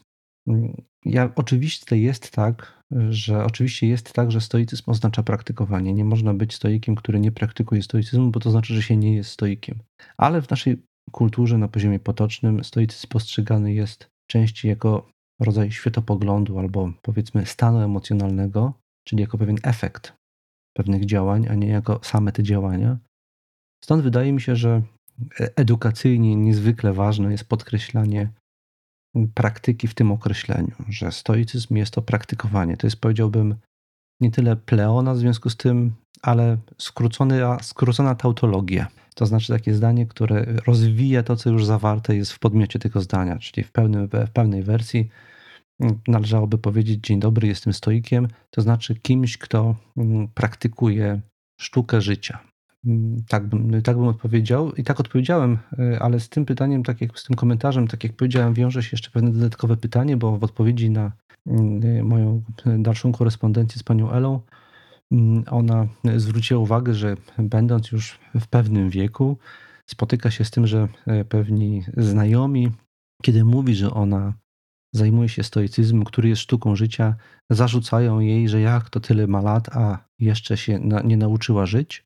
Mm, 0.48 0.82
ja, 1.04 1.32
oczywiście 1.36 1.98
jest 1.98 2.30
tak, 2.30 2.82
że 3.10 3.44
oczywiście 3.44 3.86
jest 3.86 4.12
tak, 4.12 4.30
że 4.30 4.40
stoicyzm 4.40 4.90
oznacza 4.90 5.22
praktykowanie. 5.22 5.92
Nie 5.92 6.04
można 6.04 6.34
być 6.34 6.54
stoikiem, 6.54 6.94
który 6.94 7.20
nie 7.20 7.32
praktykuje 7.32 7.82
stoicyzmu, 7.82 8.30
bo 8.30 8.40
to 8.40 8.50
znaczy, 8.50 8.74
że 8.74 8.82
się 8.82 8.96
nie 8.96 9.14
jest 9.14 9.30
stoikiem. 9.30 9.78
Ale 10.16 10.42
w 10.42 10.50
naszej 10.50 10.82
kulturze 11.10 11.58
na 11.58 11.68
poziomie 11.68 11.98
potocznym 11.98 12.64
stoicyzm 12.64 13.08
postrzegany 13.08 13.72
jest 13.72 14.06
częściej 14.30 14.68
jako 14.68 15.08
rodzaj 15.40 15.70
światopoglądu 15.70 16.58
albo 16.58 16.92
powiedzmy 17.02 17.46
stanu 17.46 17.78
emocjonalnego, 17.78 18.74
czyli 19.08 19.20
jako 19.20 19.38
pewien 19.38 19.56
efekt 19.62 20.12
pewnych 20.76 21.06
działań, 21.06 21.46
a 21.48 21.54
nie 21.54 21.68
jako 21.68 22.00
same 22.02 22.32
te 22.32 22.42
działania. 22.42 22.98
Stąd 23.84 24.02
wydaje 24.02 24.32
mi 24.32 24.40
się, 24.40 24.56
że 24.56 24.82
edukacyjnie 25.56 26.36
niezwykle 26.36 26.92
ważne 26.92 27.30
jest 27.30 27.48
podkreślanie 27.48 28.28
praktyki 29.34 29.88
w 29.88 29.94
tym 29.94 30.12
określeniu, 30.12 30.72
że 30.88 31.12
stoicyzm 31.12 31.76
jest 31.76 31.94
to 31.94 32.02
praktykowanie. 32.02 32.76
To 32.76 32.86
jest, 32.86 32.96
powiedziałbym, 32.96 33.54
nie 34.20 34.30
tyle 34.30 34.56
pleona 34.56 35.14
w 35.14 35.18
związku 35.18 35.50
z 35.50 35.56
tym, 35.56 35.92
ale 36.22 36.56
skrócony, 36.78 37.40
skrócona 37.62 38.14
tautologia. 38.14 38.86
To 39.14 39.26
znaczy 39.26 39.52
takie 39.52 39.74
zdanie, 39.74 40.06
które 40.06 40.46
rozwija 40.66 41.22
to, 41.22 41.36
co 41.36 41.50
już 41.50 41.64
zawarte 41.64 42.16
jest 42.16 42.32
w 42.32 42.38
podmiocie 42.38 42.78
tego 42.78 43.00
zdania, 43.00 43.38
czyli 43.38 43.64
w, 43.64 43.72
pełnym, 43.72 44.08
w 44.08 44.30
pełnej 44.30 44.62
wersji 44.62 45.08
należałoby 46.08 46.58
powiedzieć: 46.58 47.06
Dzień 47.06 47.20
dobry, 47.20 47.48
jestem 47.48 47.72
stoikiem, 47.72 48.28
to 48.50 48.62
znaczy 48.62 48.94
kimś, 48.94 49.38
kto 49.38 49.74
mm, 49.96 50.28
praktykuje 50.28 51.20
sztukę 51.60 52.00
życia. 52.00 52.38
Mm, 52.86 53.24
tak 53.28 53.44
tak 53.84 53.96
bym 53.96 54.08
odpowiedział 54.08 54.72
i 54.72 54.84
tak 54.84 55.00
odpowiedziałem, 55.00 55.58
y, 55.78 56.00
ale 56.00 56.20
z 56.20 56.28
tym 56.28 56.46
pytaniem, 56.46 56.82
tak 56.82 57.00
jak 57.00 57.18
z 57.18 57.24
tym 57.24 57.36
komentarzem, 57.36 57.88
tak 57.88 58.04
jak 58.04 58.12
powiedziałem, 58.12 58.54
wiąże 58.54 58.82
się 58.82 58.88
jeszcze 58.92 59.10
pewne 59.10 59.32
dodatkowe 59.32 59.76
pytanie, 59.76 60.16
bo 60.16 60.38
w 60.38 60.44
odpowiedzi 60.44 60.90
na 60.90 61.12
y, 61.46 62.02
moją 62.02 62.42
dalszą 62.78 63.12
korespondencję 63.12 63.78
z 63.78 63.82
panią 63.82 64.10
Elą, 64.10 64.40
mm, 65.12 65.44
ona 65.50 65.86
zwróciła 66.16 66.60
uwagę, 66.60 66.94
że 66.94 67.16
będąc 67.38 67.92
już 67.92 68.18
w 68.40 68.46
pewnym 68.48 68.90
wieku, 68.90 69.38
spotyka 69.90 70.30
się 70.30 70.44
z 70.44 70.50
tym, 70.50 70.66
że 70.66 70.88
pewni 71.28 71.82
znajomi, 71.96 72.70
kiedy 73.22 73.44
mówi, 73.44 73.74
że 73.74 73.90
ona 73.90 74.34
zajmuje 74.94 75.28
się 75.28 75.42
stoicyzmem, 75.42 76.04
który 76.04 76.28
jest 76.28 76.42
sztuką 76.42 76.76
życia, 76.76 77.16
zarzucają 77.50 78.20
jej, 78.20 78.48
że 78.48 78.60
jak 78.60 78.90
to 78.90 79.00
tyle 79.00 79.26
ma 79.26 79.40
lat, 79.40 79.68
a 79.76 80.04
jeszcze 80.18 80.56
się 80.56 80.80
nie 81.04 81.16
nauczyła 81.16 81.66
żyć. 81.66 82.04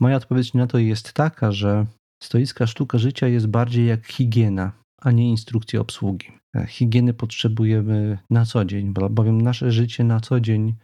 Moja 0.00 0.16
odpowiedź 0.16 0.54
na 0.54 0.66
to 0.66 0.78
jest 0.78 1.12
taka, 1.12 1.52
że 1.52 1.86
stoicka 2.22 2.66
sztuka 2.66 2.98
życia 2.98 3.28
jest 3.28 3.46
bardziej 3.46 3.86
jak 3.86 4.06
higiena, 4.06 4.72
a 5.00 5.10
nie 5.10 5.30
instrukcja 5.30 5.80
obsługi. 5.80 6.26
Higieny 6.68 7.14
potrzebujemy 7.14 8.18
na 8.30 8.44
co 8.46 8.64
dzień, 8.64 8.94
bowiem 9.10 9.40
nasze 9.40 9.72
życie 9.72 10.04
na 10.04 10.20
co 10.20 10.40
dzień 10.40 10.74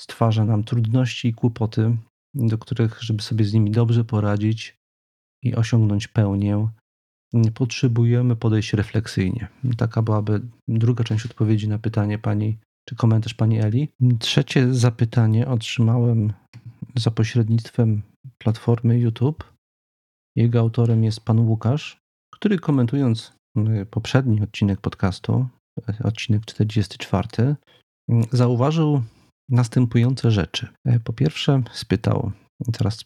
stwarza 0.00 0.44
nam 0.44 0.64
trudności 0.64 1.28
i 1.28 1.34
kłopoty, 1.34 1.96
do 2.34 2.58
których, 2.58 3.02
żeby 3.02 3.22
sobie 3.22 3.44
z 3.44 3.52
nimi 3.52 3.70
dobrze 3.70 4.04
poradzić 4.04 4.76
i 5.42 5.54
osiągnąć 5.54 6.08
pełnię, 6.08 6.68
potrzebujemy 7.54 8.36
podejść 8.36 8.72
refleksyjnie. 8.72 9.48
Taka 9.76 10.02
byłaby 10.02 10.40
druga 10.68 11.04
część 11.04 11.26
odpowiedzi 11.26 11.68
na 11.68 11.78
pytanie 11.78 12.18
pani, 12.18 12.58
czy 12.88 12.96
komentarz 12.96 13.34
pani 13.34 13.60
Eli. 13.60 13.88
Trzecie 14.18 14.74
zapytanie 14.74 15.48
otrzymałem 15.48 16.32
za 16.96 17.10
pośrednictwem 17.10 18.02
platformy 18.38 18.98
YouTube. 18.98 19.52
Jego 20.36 20.60
autorem 20.60 21.04
jest 21.04 21.20
pan 21.20 21.40
Łukasz, 21.40 22.00
który 22.34 22.58
komentując 22.58 23.32
poprzedni 23.90 24.42
odcinek 24.42 24.80
podcastu, 24.80 25.46
y, 26.00 26.04
odcinek 26.04 26.44
44, 26.44 27.28
y, 27.38 27.56
zauważył 28.32 29.02
następujące 29.48 30.30
rzeczy. 30.30 30.68
Po 31.04 31.12
pierwsze, 31.12 31.62
spytał, 31.72 32.32
teraz 32.72 33.04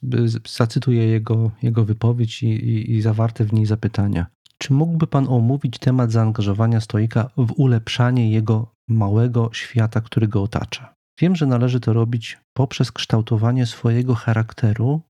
zacytuję 0.49 1.07
jego, 1.07 1.51
jego 1.63 1.85
wypowiedź 1.85 2.43
i, 2.43 2.47
i, 2.47 2.93
i 2.93 3.03
zawarte 3.03 3.45
w 3.45 3.53
niej 3.53 3.67
zapytania. 3.67 4.27
Czy 4.59 4.73
mógłby 4.73 5.07
Pan 5.07 5.29
omówić 5.29 5.79
temat 5.79 6.13
zaangażowania 6.13 6.81
stoika 6.81 7.31
w 7.37 7.53
ulepszanie 7.57 8.31
jego 8.31 8.73
małego 8.89 9.51
świata, 9.53 10.01
który 10.01 10.29
go 10.29 10.43
otacza? 10.43 10.95
Wiem, 11.21 11.37
że 11.37 11.47
należy 11.47 11.81
to 11.81 11.93
robić 11.93 12.39
poprzez 12.57 12.93
kształtowanie 12.93 13.67
swojego 13.67 14.15
charakteru 14.15 15.01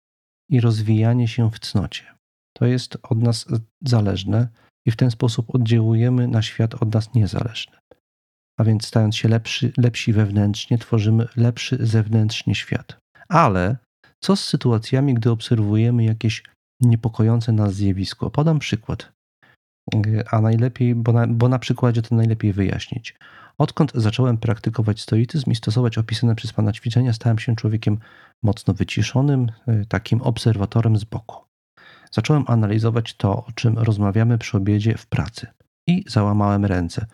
i 0.51 0.61
rozwijanie 0.61 1.29
się 1.29 1.51
w 1.51 1.59
cnocie. 1.59 2.05
To 2.57 2.67
jest 2.67 2.99
od 3.03 3.19
nas 3.19 3.47
zależne 3.85 4.49
i 4.87 4.91
w 4.91 4.97
ten 4.97 5.11
sposób 5.11 5.55
oddziałujemy 5.55 6.29
na 6.29 6.43
świat 6.43 6.75
od 6.75 6.95
nas 6.95 7.15
niezależny. 7.15 7.77
A 8.59 8.65
więc 8.65 8.87
stając 8.87 9.17
się 9.17 9.29
lepszy, 9.29 9.73
lepsi 9.77 10.13
wewnętrznie, 10.13 10.79
tworzymy 10.79 11.29
lepszy 11.37 11.87
zewnętrznie 11.87 12.55
świat. 12.55 12.99
Ale 13.29 13.77
co 14.21 14.37
z 14.37 14.45
sytuacjami, 14.45 15.15
gdy 15.15 15.31
obserwujemy 15.31 16.05
jakieś 16.05 16.43
niepokojące 16.81 17.53
nas 17.53 17.75
zjawisko? 17.75 18.31
Podam 18.31 18.59
przykład, 18.59 19.13
a 20.31 20.41
najlepiej, 20.41 20.95
bo 20.95 21.13
na, 21.13 21.27
bo 21.27 21.49
na 21.49 21.59
przykładzie 21.59 22.03
to 22.03 22.15
najlepiej 22.15 22.53
wyjaśnić. 22.53 23.15
Odkąd 23.59 23.93
zacząłem 23.95 24.39
praktykować 24.39 25.01
stoicyzm 25.01 25.51
i 25.51 25.55
stosować 25.55 25.99
opisane 25.99 26.35
przez 26.35 26.53
Pana 26.53 26.73
ćwiczenia, 26.73 27.13
stałem 27.13 27.39
się 27.39 27.57
człowiekiem 27.57 27.99
mocno 28.43 28.75
wyciszonym, 28.75 29.53
y, 29.69 29.87
takim 29.89 30.23
obserwatorem 30.23 30.97
z 30.97 31.05
boku. 31.05 31.37
Zacząłem 32.11 32.45
analizować 32.47 33.15
to, 33.15 33.45
o 33.47 33.53
czym 33.55 33.79
rozmawiamy 33.79 34.39
przy 34.39 34.57
obiedzie 34.57 34.95
w 34.99 35.07
pracy 35.07 35.47
i 35.87 36.05
załamałem 36.09 36.65
ręce. 36.65 37.07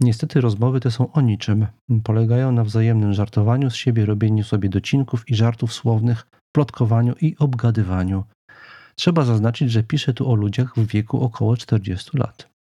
Niestety 0.00 0.40
rozmowy 0.40 0.80
te 0.80 0.90
są 0.90 1.12
o 1.12 1.20
niczym. 1.20 1.66
Polegają 2.04 2.52
na 2.52 2.64
wzajemnym 2.64 3.12
żartowaniu 3.12 3.70
z 3.70 3.74
siebie, 3.74 4.06
robieniu 4.06 4.44
sobie 4.44 4.68
docinków 4.68 5.28
i 5.28 5.34
żartów 5.34 5.72
słownych, 5.72 6.26
plotkowaniu 6.52 7.14
i 7.20 7.36
obgadywaniu. 7.38 8.24
Trzeba 8.94 9.24
zaznaczyć, 9.24 9.70
że 9.70 9.82
piszę 9.82 10.14
tu 10.14 10.30
o 10.30 10.34
ludziach 10.34 10.74
w 10.74 10.86
wieku 10.86 11.22
około 11.22 11.56
40 11.56 12.18
lat. 12.18 12.57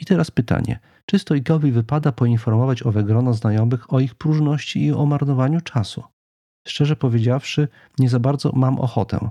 I 0.00 0.04
teraz 0.04 0.30
pytanie. 0.30 0.78
Czy 1.06 1.18
stoikowi 1.18 1.72
wypada 1.72 2.12
poinformować 2.12 2.82
owe 2.82 3.04
grono 3.04 3.34
znajomych 3.34 3.92
o 3.92 4.00
ich 4.00 4.14
próżności 4.14 4.84
i 4.84 4.92
o 4.92 5.06
marnowaniu 5.06 5.60
czasu? 5.60 6.02
Szczerze 6.68 6.96
powiedziawszy, 6.96 7.68
nie 7.98 8.08
za 8.08 8.20
bardzo 8.20 8.52
mam 8.52 8.78
ochotę. 8.78 9.30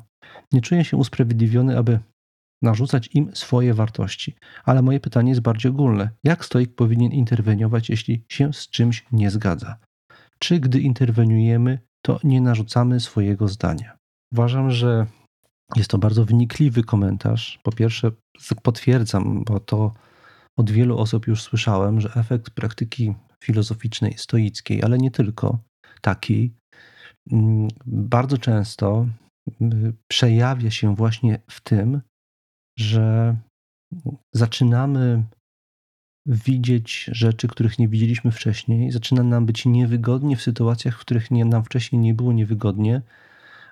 Nie 0.52 0.62
czuję 0.62 0.86
się 0.86 0.98
usprawiedliwiony, 0.98 1.78
aby 1.78 2.00
narzucać 2.62 3.10
im 3.14 3.36
swoje 3.36 3.74
wartości. 3.74 4.36
Ale 4.64 4.82
moje 4.82 5.00
pytanie 5.00 5.30
jest 5.30 5.42
bardziej 5.42 5.72
ogólne. 5.72 6.10
Jak 6.24 6.46
stoik 6.46 6.76
powinien 6.76 7.12
interweniować, 7.12 7.90
jeśli 7.90 8.24
się 8.30 8.54
z 8.54 8.70
czymś 8.70 9.06
nie 9.12 9.32
zgadza? 9.32 9.76
Czy 10.40 10.60
gdy 10.60 10.80
interweniujemy, 10.80 11.80
to 12.02 12.20
nie 12.24 12.42
narzucamy 12.42 13.00
swojego 13.00 13.48
zdania? 13.48 13.98
Uważam, 14.34 14.72
że 14.72 15.06
jest 15.76 15.90
to 15.90 15.98
bardzo 15.98 16.26
wnikliwy 16.26 16.84
komentarz. 16.84 17.60
Po 17.64 17.72
pierwsze, 17.72 18.12
potwierdzam, 18.64 19.44
bo 19.44 19.60
to 19.60 19.94
od 20.58 20.72
wielu 20.72 20.98
osób 20.98 21.28
już 21.28 21.42
słyszałem, 21.42 22.02
że 22.02 22.14
efekt 22.16 22.50
praktyki 22.50 23.16
filozoficznej, 23.44 24.18
stoickiej, 24.18 24.84
ale 24.84 24.98
nie 24.98 25.12
tylko 25.12 25.60
takiej, 26.02 26.54
mm, 27.32 27.68
bardzo 27.86 28.38
często 28.38 29.08
mm, 29.62 29.94
przejawia 30.08 30.72
się 30.72 30.96
właśnie 30.96 31.40
w 31.50 31.62
tym, 31.62 32.02
że 32.80 33.36
zaczynamy 34.34 35.24
widzieć 36.26 37.10
rzeczy, 37.12 37.48
których 37.48 37.80
nie 37.80 37.88
widzieliśmy 37.88 38.32
wcześniej, 38.32 38.92
zaczyna 38.92 39.24
nam 39.24 39.46
być 39.46 39.66
niewygodnie 39.66 40.38
w 40.38 40.42
sytuacjach, 40.42 40.98
w 40.98 41.02
których 41.02 41.32
nie, 41.32 41.46
nam 41.46 41.64
wcześniej 41.64 42.02
nie 42.02 42.14
było 42.14 42.34
niewygodnie, 42.34 43.02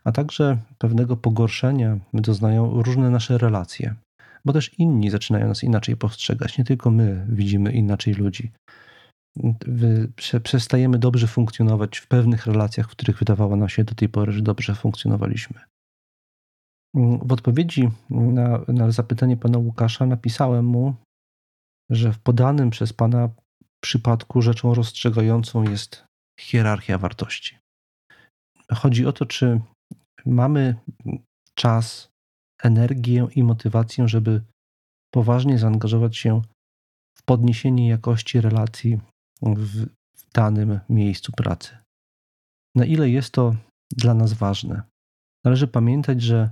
a 0.04 0.12
także 0.12 0.58
pewnego 0.78 1.17
pogorszenia. 1.17 2.00
Doznają 2.13 2.84
różne 2.84 3.10
nasze 3.10 3.38
relacje, 3.38 3.96
bo 4.45 4.53
też 4.53 4.79
inni 4.79 5.10
zaczynają 5.10 5.47
nas 5.47 5.63
inaczej 5.63 5.97
postrzegać, 5.97 6.58
nie 6.58 6.65
tylko 6.65 6.91
my 6.91 7.27
widzimy 7.29 7.71
inaczej 7.71 8.13
ludzi. 8.13 8.51
Przestajemy 10.43 10.99
dobrze 10.99 11.27
funkcjonować 11.27 11.97
w 11.97 12.08
pewnych 12.08 12.45
relacjach, 12.45 12.88
w 12.88 12.91
których 12.91 13.19
wydawało 13.19 13.56
nam 13.56 13.69
się 13.69 13.84
do 13.84 13.95
tej 13.95 14.10
pory, 14.10 14.32
że 14.32 14.41
dobrze 14.41 14.75
funkcjonowaliśmy. 14.75 15.60
W 16.95 17.32
odpowiedzi 17.32 17.89
na, 18.10 18.62
na 18.67 18.91
zapytanie 18.91 19.38
pana 19.38 19.58
Łukasza 19.58 20.06
napisałem 20.06 20.65
mu, 20.65 20.95
że 21.89 22.13
w 22.13 22.19
podanym 22.19 22.69
przez 22.69 22.93
pana 22.93 23.29
przypadku 23.84 24.41
rzeczą 24.41 24.73
rozstrzygającą 24.73 25.63
jest 25.63 26.06
hierarchia 26.39 26.97
wartości. 26.97 27.58
Chodzi 28.71 29.06
o 29.06 29.13
to, 29.13 29.25
czy 29.25 29.62
mamy 30.25 30.75
czas, 31.56 32.10
energię 32.63 33.28
i 33.36 33.43
motywację, 33.43 34.08
żeby 34.08 34.41
poważnie 35.13 35.60
zaangażować 35.60 36.17
się 36.17 36.41
w 37.17 37.23
podniesienie 37.23 37.88
jakości 37.89 38.41
relacji 38.41 38.99
w, 39.41 39.86
w 40.17 40.32
danym 40.34 40.80
miejscu 40.89 41.32
pracy. 41.32 41.78
Na 42.76 42.86
ile 42.86 43.10
jest 43.10 43.32
to 43.32 43.56
dla 43.91 44.13
nas 44.13 44.34
ważne? 44.34 44.82
Należy 45.45 45.67
pamiętać, 45.67 46.21
że 46.21 46.49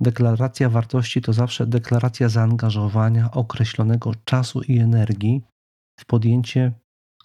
Deklaracja 0.00 0.70
wartości 0.70 1.22
to 1.22 1.32
zawsze 1.32 1.66
deklaracja 1.66 2.28
zaangażowania 2.28 3.30
określonego 3.30 4.12
czasu 4.24 4.62
i 4.62 4.78
energii 4.78 5.42
w 6.00 6.04
podjęcie 6.04 6.72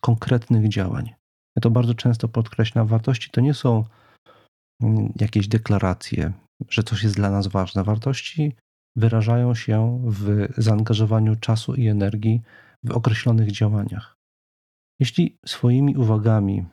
konkretnych 0.01 0.69
działań. 0.69 1.13
Ja 1.55 1.62
to 1.62 1.69
bardzo 1.69 1.93
często 1.93 2.27
podkreślam. 2.27 2.88
Wartości 2.88 3.29
to 3.31 3.41
nie 3.41 3.53
są 3.53 3.83
mm, 4.81 5.13
jakieś 5.19 5.47
deklaracje, 5.47 6.33
że 6.69 6.83
coś 6.83 7.03
jest 7.03 7.15
dla 7.15 7.29
nas 7.29 7.47
ważne. 7.47 7.83
Wartości 7.83 8.55
wyrażają 8.95 9.55
się 9.55 10.03
w 10.07 10.47
zaangażowaniu 10.57 11.35
czasu 11.35 11.75
i 11.75 11.87
energii 11.87 12.41
w 12.83 12.91
określonych 12.91 13.51
działaniach. 13.51 14.17
Jeśli 14.99 15.37
swoimi 15.45 15.97
uwagami 15.97 16.65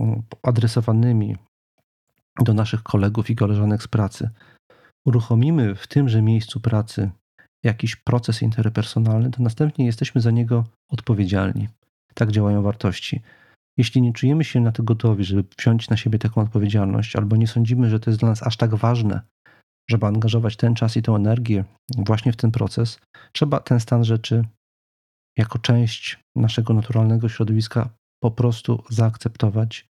mm, 0.00 0.22
adresowanymi 0.42 1.36
do 2.40 2.54
naszych 2.54 2.82
kolegów 2.82 3.30
i 3.30 3.36
koleżanek 3.36 3.82
z 3.82 3.88
pracy 3.88 4.30
uruchomimy 5.06 5.74
w 5.74 5.86
tymże 5.86 6.22
miejscu 6.22 6.60
pracy 6.60 7.10
jakiś 7.62 7.96
proces 7.96 8.42
interpersonalny, 8.42 9.30
to 9.30 9.42
następnie 9.42 9.86
jesteśmy 9.86 10.20
za 10.20 10.30
niego 10.30 10.64
odpowiedzialni. 10.88 11.68
Tak 12.14 12.32
działają 12.32 12.62
wartości. 12.62 13.22
Jeśli 13.78 14.02
nie 14.02 14.12
czujemy 14.12 14.44
się 14.44 14.60
na 14.60 14.72
to 14.72 14.82
gotowi, 14.82 15.24
żeby 15.24 15.44
wziąć 15.58 15.90
na 15.90 15.96
siebie 15.96 16.18
taką 16.18 16.40
odpowiedzialność, 16.40 17.16
albo 17.16 17.36
nie 17.36 17.46
sądzimy, 17.46 17.90
że 17.90 18.00
to 18.00 18.10
jest 18.10 18.20
dla 18.20 18.28
nas 18.28 18.42
aż 18.42 18.56
tak 18.56 18.74
ważne, 18.74 19.20
żeby 19.90 20.06
angażować 20.06 20.56
ten 20.56 20.74
czas 20.74 20.96
i 20.96 21.02
tę 21.02 21.12
energię 21.12 21.64
właśnie 21.98 22.32
w 22.32 22.36
ten 22.36 22.50
proces, 22.50 23.00
trzeba 23.32 23.60
ten 23.60 23.80
stan 23.80 24.04
rzeczy 24.04 24.44
jako 25.38 25.58
część 25.58 26.20
naszego 26.36 26.74
naturalnego 26.74 27.28
środowiska 27.28 27.88
po 28.22 28.30
prostu 28.30 28.82
zaakceptować 28.90 29.92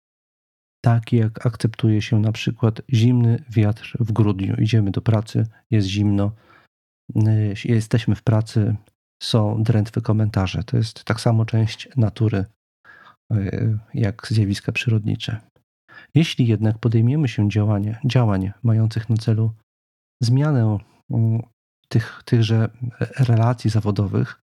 tak 0.87 1.13
jak 1.13 1.45
akceptuje 1.45 2.01
się 2.01 2.19
na 2.19 2.31
przykład 2.31 2.81
zimny 2.93 3.43
wiatr 3.49 3.97
w 3.99 4.11
grudniu. 4.11 4.55
Idziemy 4.55 4.91
do 4.91 5.01
pracy, 5.01 5.47
jest 5.71 5.87
zimno, 5.87 6.31
y, 7.15 7.53
jesteśmy 7.65 8.15
w 8.15 8.23
pracy, 8.23 8.75
są 9.23 9.63
drętwe 9.63 10.01
komentarze. 10.01 10.63
To 10.63 10.77
jest 10.77 11.03
tak 11.03 11.21
samo 11.21 11.45
część 11.45 11.89
natury 11.97 12.45
jak 13.93 14.27
zjawiska 14.29 14.71
przyrodnicze. 14.71 15.39
Jeśli 16.15 16.47
jednak 16.47 16.77
podejmiemy 16.77 17.27
się 17.27 17.49
działanie, 17.49 17.99
działań 18.05 18.51
mających 18.63 19.09
na 19.09 19.17
celu 19.17 19.51
zmianę 20.21 20.77
mm, 21.09 21.41
tych, 21.89 22.21
tychże 22.25 22.69
relacji 23.19 23.69
zawodowych, 23.69 24.41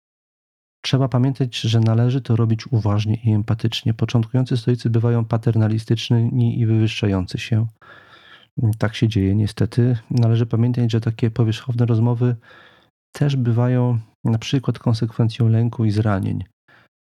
Trzeba 0.88 1.08
pamiętać, 1.08 1.60
że 1.60 1.80
należy 1.80 2.22
to 2.22 2.36
robić 2.36 2.68
uważnie 2.68 3.16
i 3.24 3.32
empatycznie. 3.32 3.94
Początkujący 3.94 4.58
stoicy 4.58 4.90
bywają 4.90 5.26
paternalistyczni 5.26 6.60
i 6.60 6.66
wywyższający 6.66 7.38
się. 7.38 7.68
Tak 8.78 8.96
się 8.96 9.08
dzieje 9.08 9.36
niestety. 9.36 9.98
Należy 10.12 10.46
pamiętać, 10.46 10.92
że 10.92 11.02
takie 11.02 11.32
powierzchowne 11.32 11.86
rozmowy 11.86 12.36
też 13.12 13.36
bywają 13.36 14.00
na 14.24 14.38
przykład 14.38 14.80
konsekwencją 14.80 15.50
lęku 15.50 15.86
i 15.86 15.92
zranień. 15.92 16.44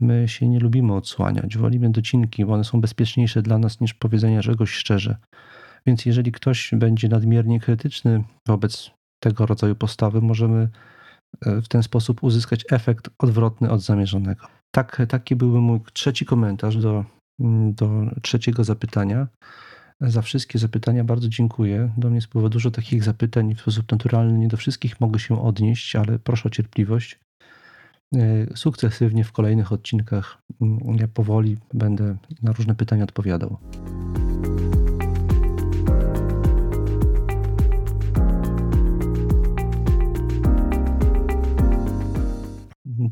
My 0.01 0.27
się 0.27 0.47
nie 0.47 0.59
lubimy 0.59 0.93
odsłaniać, 0.95 1.57
wolimy 1.57 1.89
docinki, 1.89 2.45
bo 2.45 2.53
one 2.53 2.63
są 2.63 2.81
bezpieczniejsze 2.81 3.41
dla 3.41 3.57
nas 3.57 3.81
niż 3.81 3.93
powiedzenie 3.93 4.41
czegoś 4.41 4.71
szczerze. 4.71 5.17
Więc 5.85 6.05
jeżeli 6.05 6.31
ktoś 6.31 6.71
będzie 6.73 7.09
nadmiernie 7.09 7.59
krytyczny 7.59 8.23
wobec 8.47 8.91
tego 9.23 9.45
rodzaju 9.45 9.75
postawy, 9.75 10.21
możemy 10.21 10.69
w 11.41 11.67
ten 11.67 11.83
sposób 11.83 12.23
uzyskać 12.23 12.65
efekt 12.71 13.09
odwrotny 13.19 13.69
od 13.69 13.81
zamierzonego. 13.81 14.47
Tak, 14.75 15.01
taki 15.09 15.35
byłby 15.35 15.61
mój 15.61 15.79
trzeci 15.93 16.25
komentarz 16.25 16.77
do, 16.77 17.05
do 17.71 17.89
trzeciego 18.21 18.63
zapytania. 18.63 19.27
Za 20.01 20.21
wszystkie 20.21 20.59
zapytania 20.59 21.03
bardzo 21.03 21.29
dziękuję. 21.29 21.91
Do 21.97 22.09
mnie 22.09 22.21
spływa 22.21 22.49
dużo 22.49 22.71
takich 22.71 23.03
zapytań 23.03 23.55
w 23.55 23.61
sposób 23.61 23.91
naturalny. 23.91 24.39
Nie 24.39 24.47
do 24.47 24.57
wszystkich 24.57 25.01
mogę 25.01 25.19
się 25.19 25.41
odnieść, 25.41 25.95
ale 25.95 26.19
proszę 26.19 26.49
o 26.49 26.51
cierpliwość. 26.51 27.19
E, 28.15 28.57
sukcesywnie 28.57 29.23
w 29.23 29.31
kolejnych 29.31 29.71
odcinkach 29.71 30.41
mm, 30.61 30.95
ja 30.99 31.07
powoli 31.07 31.57
będę 31.73 32.17
na 32.41 32.51
różne 32.51 32.75
pytania 32.75 33.03
odpowiadał. 33.03 33.57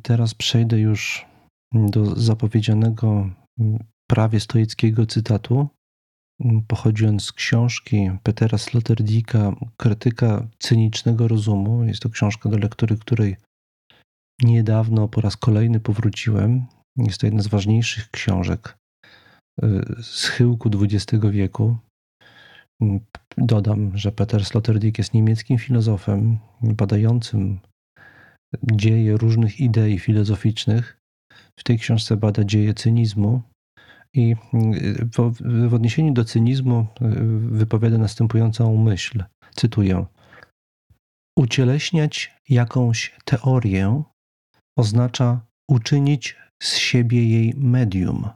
Teraz 0.03 0.33
przejdę 0.33 0.79
już 0.79 1.25
do 1.73 2.05
zapowiedzianego 2.15 3.29
mm, 3.59 3.79
prawie 4.07 4.39
stoickiego 4.39 5.05
cytatu, 5.05 5.67
mm, 6.39 6.61
pochodząc 6.67 7.23
z 7.23 7.31
książki 7.31 8.11
Petera 8.23 8.57
Sloterdika, 8.57 9.55
Krytyka 9.77 10.47
cynicznego 10.59 11.27
rozumu. 11.27 11.83
Jest 11.83 12.01
to 12.01 12.09
książka 12.09 12.49
do 12.49 12.57
lektury, 12.57 12.97
której 12.97 13.35
niedawno 14.43 15.07
po 15.07 15.21
raz 15.21 15.37
kolejny 15.37 15.79
powróciłem. 15.79 16.65
Jest 16.97 17.19
to 17.19 17.27
jedna 17.27 17.41
z 17.41 17.47
ważniejszych 17.47 18.11
książek 18.11 18.77
z 20.01 20.39
y, 20.41 20.45
XX 20.81 21.25
wieku. 21.31 21.77
Mm, 22.81 22.99
dodam, 23.37 23.97
że 23.97 24.11
Peter 24.11 24.45
Sloterdijk 24.45 24.97
jest 24.97 25.13
niemieckim 25.13 25.57
filozofem 25.57 26.39
badającym 26.61 27.59
dzieje 28.71 29.17
różnych 29.17 29.59
idei 29.59 29.99
filozoficznych. 29.99 30.97
W 31.59 31.63
tej 31.63 31.79
książce 31.79 32.17
bada 32.17 32.43
dzieje 32.43 32.73
cynizmu 32.73 33.41
i 34.13 34.35
y, 34.53 35.05
w, 35.05 35.31
w 35.69 35.73
odniesieniu 35.73 36.13
do 36.13 36.25
cynizmu 36.25 36.79
y, 36.79 37.05
wypowiada 37.39 37.97
następującą 37.97 38.77
myśl. 38.77 39.23
Cytuję: 39.55 40.05
Ucieleśniać 41.37 42.35
jakąś 42.49 43.15
teorię 43.25 44.03
oznacza 44.79 45.41
uczynić 45.69 46.35
z 46.63 46.75
siebie 46.75 47.29
jej 47.29 47.53
medium. 47.57 48.29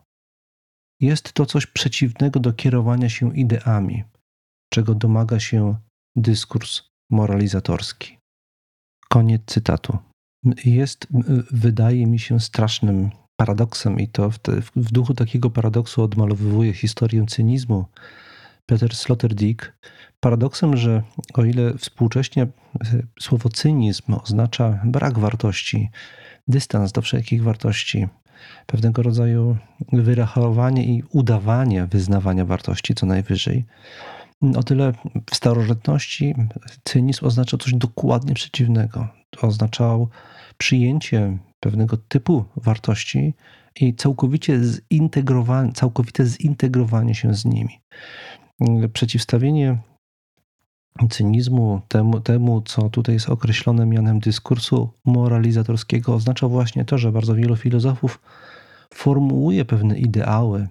Jest 1.01 1.33
to 1.33 1.45
coś 1.45 1.65
przeciwnego 1.65 2.39
do 2.39 2.53
kierowania 2.53 3.09
się 3.09 3.37
ideami, 3.37 4.03
czego 4.73 4.95
domaga 4.95 5.39
się 5.39 5.75
dyskurs 6.15 6.81
moralizatorski. 7.11 8.17
Koniec 9.09 9.41
cytatu. 9.45 9.97
Jest, 10.65 11.07
wydaje 11.51 12.05
mi 12.07 12.19
się, 12.19 12.39
strasznym 12.39 13.11
paradoksem, 13.39 13.99
i 13.99 14.07
to 14.07 14.31
w, 14.31 14.39
te, 14.39 14.61
w 14.75 14.91
duchu 14.91 15.13
takiego 15.13 15.49
paradoksu 15.49 16.03
odmalowywuje 16.03 16.73
historię 16.73 17.25
cynizmu 17.25 17.85
Peter 18.65 18.95
Sloterdijk. 18.95 19.77
Paradoksem, 20.19 20.77
że 20.77 21.03
o 21.33 21.43
ile 21.45 21.77
współcześnie 21.77 22.47
słowo 23.19 23.49
cynizm 23.49 24.13
oznacza 24.13 24.81
brak 24.85 25.19
wartości, 25.19 25.89
dystans 26.47 26.91
do 26.91 27.01
wszelkich 27.01 27.43
wartości, 27.43 28.07
pewnego 28.65 29.03
rodzaju 29.03 29.57
wyrachowanie 29.93 30.85
i 30.85 31.03
udawanie 31.11 31.85
wyznawania 31.85 32.45
wartości 32.45 32.95
co 32.95 33.05
najwyżej. 33.05 33.65
O 34.55 34.63
tyle 34.63 34.93
w 35.31 35.35
starożytności 35.35 36.35
cynizm 36.83 37.25
oznaczał 37.25 37.59
coś 37.59 37.73
dokładnie 37.73 38.33
przeciwnego. 38.33 39.07
Oznaczał 39.41 40.09
przyjęcie 40.57 41.37
pewnego 41.59 41.97
typu 41.97 42.45
wartości 42.55 43.33
i 43.79 43.95
całkowicie 43.95 44.59
zintegrowanie, 44.93 45.71
całkowite 45.71 46.25
zintegrowanie 46.25 47.15
się 47.15 47.33
z 47.33 47.45
nimi. 47.45 47.79
Przeciwstawienie 48.93 49.77
cynizmu 51.09 51.81
temu, 51.87 52.19
temu, 52.19 52.61
co 52.61 52.89
tutaj 52.89 53.15
jest 53.15 53.29
określone 53.29 53.85
mianem 53.85 54.19
dyskursu 54.19 54.89
moralizatorskiego, 55.05 56.15
oznacza 56.15 56.47
właśnie 56.47 56.85
to, 56.85 56.97
że 56.97 57.11
bardzo 57.11 57.35
wielu 57.35 57.55
filozofów 57.55 58.21
formułuje 58.93 59.65
pewne 59.65 59.99
ideały, 59.99 60.67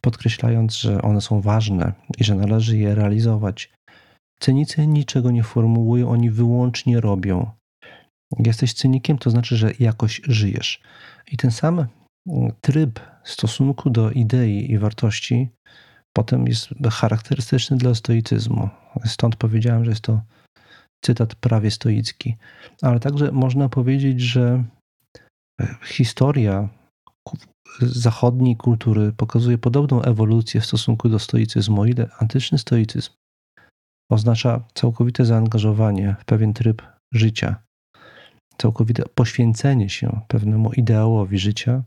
podkreślając, 0.00 0.74
że 0.74 1.02
one 1.02 1.20
są 1.20 1.40
ważne 1.40 1.92
i 2.18 2.24
że 2.24 2.34
należy 2.34 2.78
je 2.78 2.94
realizować. 2.94 3.72
Cynicy 4.40 4.86
niczego 4.86 5.30
nie 5.30 5.42
formułują, 5.42 6.10
oni 6.10 6.30
wyłącznie 6.30 7.00
robią. 7.00 7.50
Jesteś 8.38 8.74
cynikiem, 8.74 9.18
to 9.18 9.30
znaczy, 9.30 9.56
że 9.56 9.72
jakoś 9.78 10.20
żyjesz. 10.24 10.80
I 11.32 11.36
ten 11.36 11.50
sam 11.50 11.86
tryb 12.60 13.00
stosunku 13.24 13.90
do 13.90 14.10
idei 14.10 14.72
i 14.72 14.78
wartości 14.78 15.48
potem 16.16 16.46
jest 16.46 16.68
charakterystyczny 16.90 17.76
dla 17.76 17.94
stoicyzmu. 17.94 18.68
Stąd 19.04 19.36
powiedziałem, 19.36 19.84
że 19.84 19.90
jest 19.90 20.02
to 20.02 20.20
cytat 21.04 21.34
prawie 21.34 21.70
stoicki. 21.70 22.36
Ale 22.82 23.00
także 23.00 23.32
można 23.32 23.68
powiedzieć, 23.68 24.20
że 24.20 24.64
historia 25.84 26.68
zachodniej 27.80 28.56
kultury 28.56 29.12
pokazuje 29.12 29.58
podobną 29.58 30.02
ewolucję 30.02 30.60
w 30.60 30.66
stosunku 30.66 31.08
do 31.08 31.18
stoicyzmu, 31.18 31.84
ile 31.84 32.08
antyczny 32.18 32.58
stoicyzm 32.58 33.10
oznacza 34.10 34.64
całkowite 34.74 35.24
zaangażowanie 35.24 36.16
w 36.20 36.24
pewien 36.24 36.54
tryb 36.54 36.82
życia, 37.14 37.56
całkowite 38.58 39.02
poświęcenie 39.14 39.88
się 39.88 40.20
pewnemu 40.28 40.72
ideałowi 40.72 41.38
życia, 41.38 41.82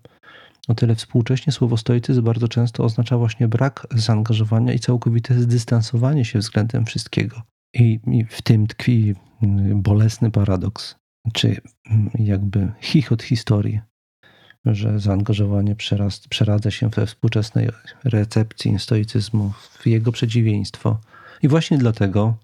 o 0.68 0.76
tyle 0.76 0.96
współcześnie 0.96 1.54
słowo 1.54 1.78
stoicyzm 1.78 2.24
bardzo 2.24 2.48
często 2.48 2.84
oznacza 2.84 3.18
właśnie 3.18 3.48
brak 3.48 3.88
zaangażowania 3.96 4.74
i 4.74 4.80
całkowite 4.80 5.34
zdystansowanie 5.34 6.26
się 6.26 6.40
względem 6.40 6.86
wszystkiego. 6.86 7.42
I, 7.74 8.00
i 8.08 8.26
w 8.26 8.42
tym 8.42 8.68
tkwi 8.68 9.16
mm, 9.44 9.82
bolesny 9.82 10.32
paradoks, 10.32 10.96
czy 11.34 11.62
mm, 11.90 12.10
jakby 12.20 12.72
chichot 12.82 13.24
historii, 13.24 13.82
że 14.66 15.00
zaangażowanie 15.00 15.76
przeraz, 15.76 16.28
przeradza 16.28 16.72
się 16.72 16.90
we 16.90 17.06
współczesnej 17.06 17.70
recepcji 18.04 18.80
stoicyzmu 18.80 19.52
w 19.80 19.88
jego 19.88 20.12
przeciwieństwo. 20.12 21.00
I 21.44 21.48
właśnie 21.48 21.78
dlatego 21.78 22.38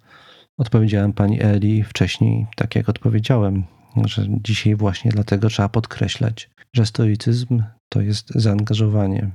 odpowiedziałem 0.57 1.13
pani 1.13 1.43
Eli 1.43 1.83
wcześniej, 1.83 2.47
tak 2.55 2.75
jak 2.75 2.89
odpowiedziałem, 2.89 3.63
że 4.05 4.25
dzisiaj 4.29 4.75
właśnie 4.75 5.11
dlatego 5.11 5.49
trzeba 5.49 5.69
podkreślać, 5.69 6.49
że 6.77 6.85
stoicyzm 6.85 7.63
to 7.89 8.01
jest 8.01 8.29
zaangażowanie, 8.29 9.31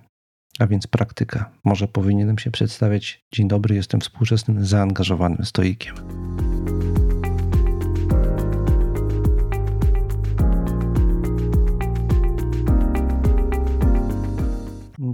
a 0.58 0.66
więc 0.66 0.86
praktyka. 0.86 1.50
Może 1.64 1.88
powinienem 1.88 2.38
się 2.38 2.50
przedstawiać: 2.50 3.24
Dzień 3.34 3.48
dobry, 3.48 3.74
jestem 3.74 4.00
współczesnym 4.00 4.66
zaangażowanym 4.66 5.44
stoikiem. 5.44 5.94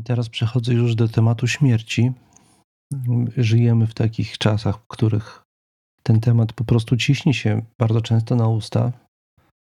Teraz 0.04 0.28
przechodzę 0.28 0.74
już 0.74 0.94
do 0.94 1.08
tematu 1.08 1.46
śmierci. 1.46 2.12
Żyjemy 3.36 3.86
w 3.86 3.94
takich 3.94 4.38
czasach, 4.38 4.76
w 4.78 4.86
których 4.86 5.42
ten 6.02 6.20
temat 6.20 6.52
po 6.52 6.64
prostu 6.64 6.96
ciśnie 6.96 7.34
się 7.34 7.62
bardzo 7.78 8.00
często 8.00 8.36
na 8.36 8.48
usta. 8.48 9.07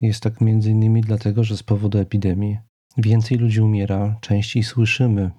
Jest 0.00 0.22
tak 0.22 0.40
między 0.40 0.70
innymi 0.70 1.00
dlatego, 1.00 1.44
że 1.44 1.56
z 1.56 1.62
powodu 1.62 1.98
epidemii 1.98 2.58
więcej 2.96 3.38
ludzi 3.38 3.60
umiera, 3.60 4.16
częściej 4.20 4.62
słyszymy 4.62 5.30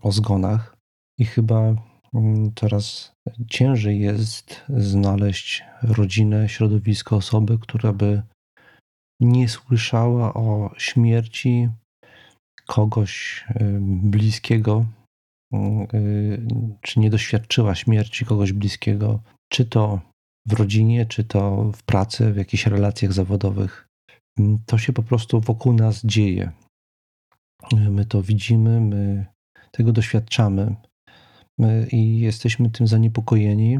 o 0.00 0.12
zgonach 0.12 0.76
i 1.18 1.24
chyba 1.24 1.74
mm, 2.14 2.52
coraz 2.54 3.12
ciężej 3.50 4.00
jest 4.00 4.64
znaleźć 4.68 5.64
rodzinę, 5.82 6.48
środowisko, 6.48 7.16
osoby, 7.16 7.58
która 7.58 7.92
by 7.92 8.22
nie 9.20 9.48
słyszała 9.48 10.34
o 10.34 10.74
śmierci 10.78 11.68
kogoś 12.66 13.44
bliskiego, 13.80 14.86
y, 15.94 16.46
czy 16.80 17.00
nie 17.00 17.10
doświadczyła 17.10 17.74
śmierci 17.74 18.24
kogoś 18.24 18.52
bliskiego, 18.52 19.22
czy 19.52 19.64
to 19.64 20.00
w 20.46 20.52
rodzinie, 20.52 21.06
czy 21.06 21.24
to 21.24 21.72
w 21.72 21.82
pracy, 21.82 22.32
w 22.32 22.36
jakichś 22.36 22.66
relacjach 22.66 23.12
zawodowych. 23.12 23.88
To 24.66 24.78
się 24.78 24.92
po 24.92 25.02
prostu 25.02 25.40
wokół 25.40 25.72
nas 25.72 26.04
dzieje. 26.04 26.52
My 27.72 28.04
to 28.04 28.22
widzimy, 28.22 28.80
my 28.80 29.26
tego 29.72 29.92
doświadczamy 29.92 30.76
my 31.58 31.86
i 31.92 32.20
jesteśmy 32.20 32.70
tym 32.70 32.86
zaniepokojeni, 32.86 33.78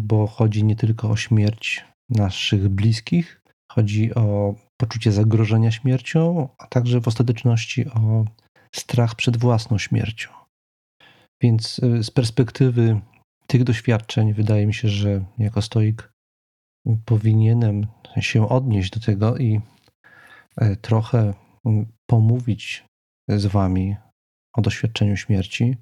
bo 0.00 0.26
chodzi 0.26 0.64
nie 0.64 0.76
tylko 0.76 1.10
o 1.10 1.16
śmierć 1.16 1.84
naszych 2.10 2.68
bliskich, 2.68 3.40
chodzi 3.72 4.14
o 4.14 4.54
poczucie 4.80 5.12
zagrożenia 5.12 5.70
śmiercią, 5.70 6.48
a 6.58 6.66
także 6.66 7.00
w 7.00 7.08
ostateczności 7.08 7.88
o 7.88 8.24
strach 8.74 9.14
przed 9.14 9.36
własną 9.36 9.78
śmiercią. 9.78 10.30
Więc 11.42 11.78
y, 11.78 12.04
z 12.04 12.10
perspektywy 12.10 13.00
tych 13.46 13.64
doświadczeń 13.64 14.32
wydaje 14.32 14.66
mi 14.66 14.74
się, 14.74 14.88
że 14.88 15.24
jako 15.38 15.62
stoik 15.62 16.12
powinienem 17.04 17.86
się 18.20 18.48
odnieść 18.48 18.90
do 18.90 19.00
tego 19.00 19.36
i 19.36 19.60
e, 20.56 20.76
trochę 20.76 21.34
pomówić 22.06 22.84
z 23.28 23.46
Wami 23.46 23.96
o 24.56 24.62
doświadczeniu 24.62 25.16
śmierci. 25.16 25.76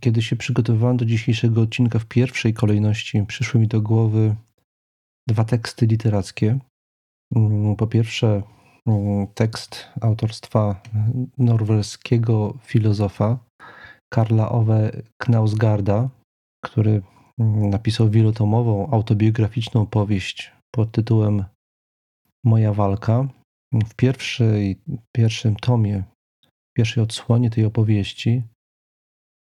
Kiedy 0.00 0.22
się 0.22 0.36
przygotowywałem 0.36 0.96
do 0.96 1.04
dzisiejszego 1.04 1.60
odcinka, 1.60 1.98
w 1.98 2.06
pierwszej 2.06 2.54
kolejności 2.54 3.24
przyszły 3.26 3.60
mi 3.60 3.68
do 3.68 3.82
głowy 3.82 4.36
dwa 5.28 5.44
teksty 5.44 5.86
literackie. 5.86 6.58
Po 7.78 7.86
pierwsze, 7.86 8.42
tekst 9.34 9.88
autorstwa 10.00 10.82
norweskiego 11.38 12.58
filozofa 12.62 13.38
Karla 14.12 14.48
Ove 14.48 14.90
Knausgarda, 15.18 16.08
który 16.64 17.02
napisał 17.70 18.10
wielotomową 18.10 18.90
autobiograficzną 18.90 19.86
powieść 19.86 20.52
pod 20.70 20.92
tytułem 20.92 21.44
Moja 22.44 22.72
walka. 22.72 23.28
W 23.74 23.94
pierwszej, 23.94 24.80
pierwszym 25.16 25.56
tomie, 25.56 26.04
w 26.44 26.72
pierwszej 26.76 27.02
odsłonie 27.02 27.50
tej 27.50 27.64
opowieści, 27.64 28.42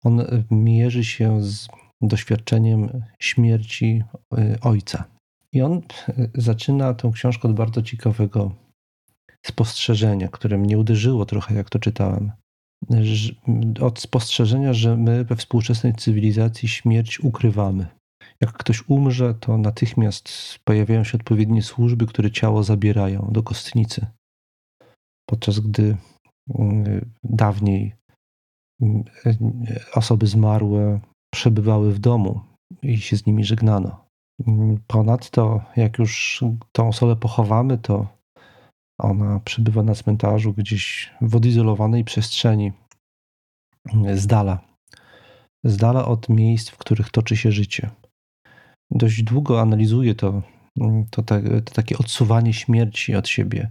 on 0.04 0.24
mierzy 0.50 1.04
się 1.04 1.42
z 1.42 1.68
doświadczeniem 2.02 3.02
śmierci 3.20 4.02
y, 4.38 4.60
ojca. 4.60 5.04
I 5.52 5.62
on 5.62 5.72
y, 6.08 6.30
zaczyna 6.34 6.94
tę 6.94 7.10
książkę 7.14 7.48
od 7.48 7.54
bardzo 7.54 7.82
ciekawego 7.82 8.54
spostrzeżenia, 9.46 10.28
które 10.28 10.58
mnie 10.58 10.78
uderzyło 10.78 11.26
trochę, 11.26 11.54
jak 11.54 11.70
to 11.70 11.78
czytałem. 11.78 12.32
Od 13.80 14.00
spostrzeżenia, 14.00 14.72
że 14.72 14.96
my 14.96 15.24
we 15.24 15.36
współczesnej 15.36 15.94
cywilizacji 15.94 16.68
śmierć 16.68 17.20
ukrywamy. 17.20 17.86
Jak 18.40 18.52
ktoś 18.52 18.88
umrze, 18.88 19.34
to 19.34 19.58
natychmiast 19.58 20.28
pojawiają 20.64 21.04
się 21.04 21.18
odpowiednie 21.18 21.62
służby, 21.62 22.06
które 22.06 22.30
ciało 22.30 22.62
zabierają 22.62 23.28
do 23.32 23.42
kostnicy. 23.42 24.06
Podczas 25.28 25.60
gdy 25.60 25.96
mm, 26.58 27.10
dawniej 27.24 27.94
mm, 28.82 29.04
osoby 29.94 30.26
zmarłe 30.26 31.00
przebywały 31.34 31.92
w 31.92 31.98
domu 31.98 32.40
i 32.82 32.96
się 32.98 33.16
z 33.16 33.26
nimi 33.26 33.44
żegnano. 33.44 34.08
Ponadto, 34.86 35.60
jak 35.76 35.98
już 35.98 36.44
tą 36.72 36.88
osobę 36.88 37.16
pochowamy, 37.16 37.78
to 37.78 38.17
ona 38.98 39.40
przebywa 39.40 39.82
na 39.82 39.94
cmentarzu 39.94 40.52
gdzieś 40.52 41.10
w 41.20 41.36
odizolowanej 41.36 42.04
przestrzeni, 42.04 42.72
z 44.14 44.26
dala, 44.26 44.58
z 45.64 45.76
dala 45.76 46.06
od 46.06 46.28
miejsc, 46.28 46.68
w 46.68 46.76
których 46.76 47.10
toczy 47.10 47.36
się 47.36 47.52
życie. 47.52 47.90
Dość 48.90 49.22
długo 49.22 49.60
analizuje 49.60 50.14
to, 50.14 50.42
to, 51.10 51.22
te, 51.22 51.60
to 51.60 51.74
takie 51.74 51.98
odsuwanie 51.98 52.52
śmierci 52.52 53.14
od 53.14 53.28
siebie. 53.28 53.68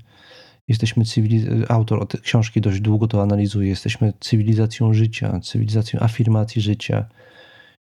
Jesteśmy 0.68 1.04
cywiliz- 1.04 1.66
autor 1.70 2.08
książki 2.22 2.62
dość 2.62 2.82
długo 2.82 3.08
to 3.08 3.22
analizuje. 3.22 3.70
Jesteśmy 3.70 4.14
cywilizacją 4.20 4.94
życia, 4.94 5.40
cywilizacją 5.40 6.00
afirmacji 6.00 6.62
życia. 6.62 7.10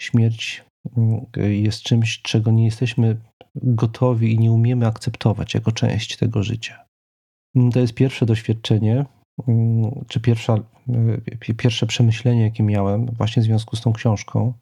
Śmierć 0.01 0.63
mm, 0.97 1.25
jest 1.63 1.83
czymś, 1.83 2.21
czego 2.21 2.51
nie 2.51 2.65
jesteśmy 2.65 3.21
gotowi 3.55 4.33
i 4.33 4.39
nie 4.39 4.51
umiemy 4.51 4.87
akceptować 4.87 5.53
jako 5.53 5.71
część 5.71 6.17
tego 6.17 6.43
życia. 6.43 6.85
Mm, 7.55 7.71
to 7.71 7.79
jest 7.79 7.93
pierwsze 7.93 8.25
doświadczenie, 8.25 9.05
mm, 9.47 10.05
czy 10.07 10.19
pierwsza, 10.19 10.57
y, 11.49 11.55
pierwsze 11.55 11.85
przemyślenie, 11.85 12.41
jakie 12.41 12.63
miałem 12.63 13.05
właśnie 13.05 13.41
w 13.41 13.45
związku 13.45 13.75
z 13.75 13.81
tą 13.81 13.93
książką. 13.93 14.53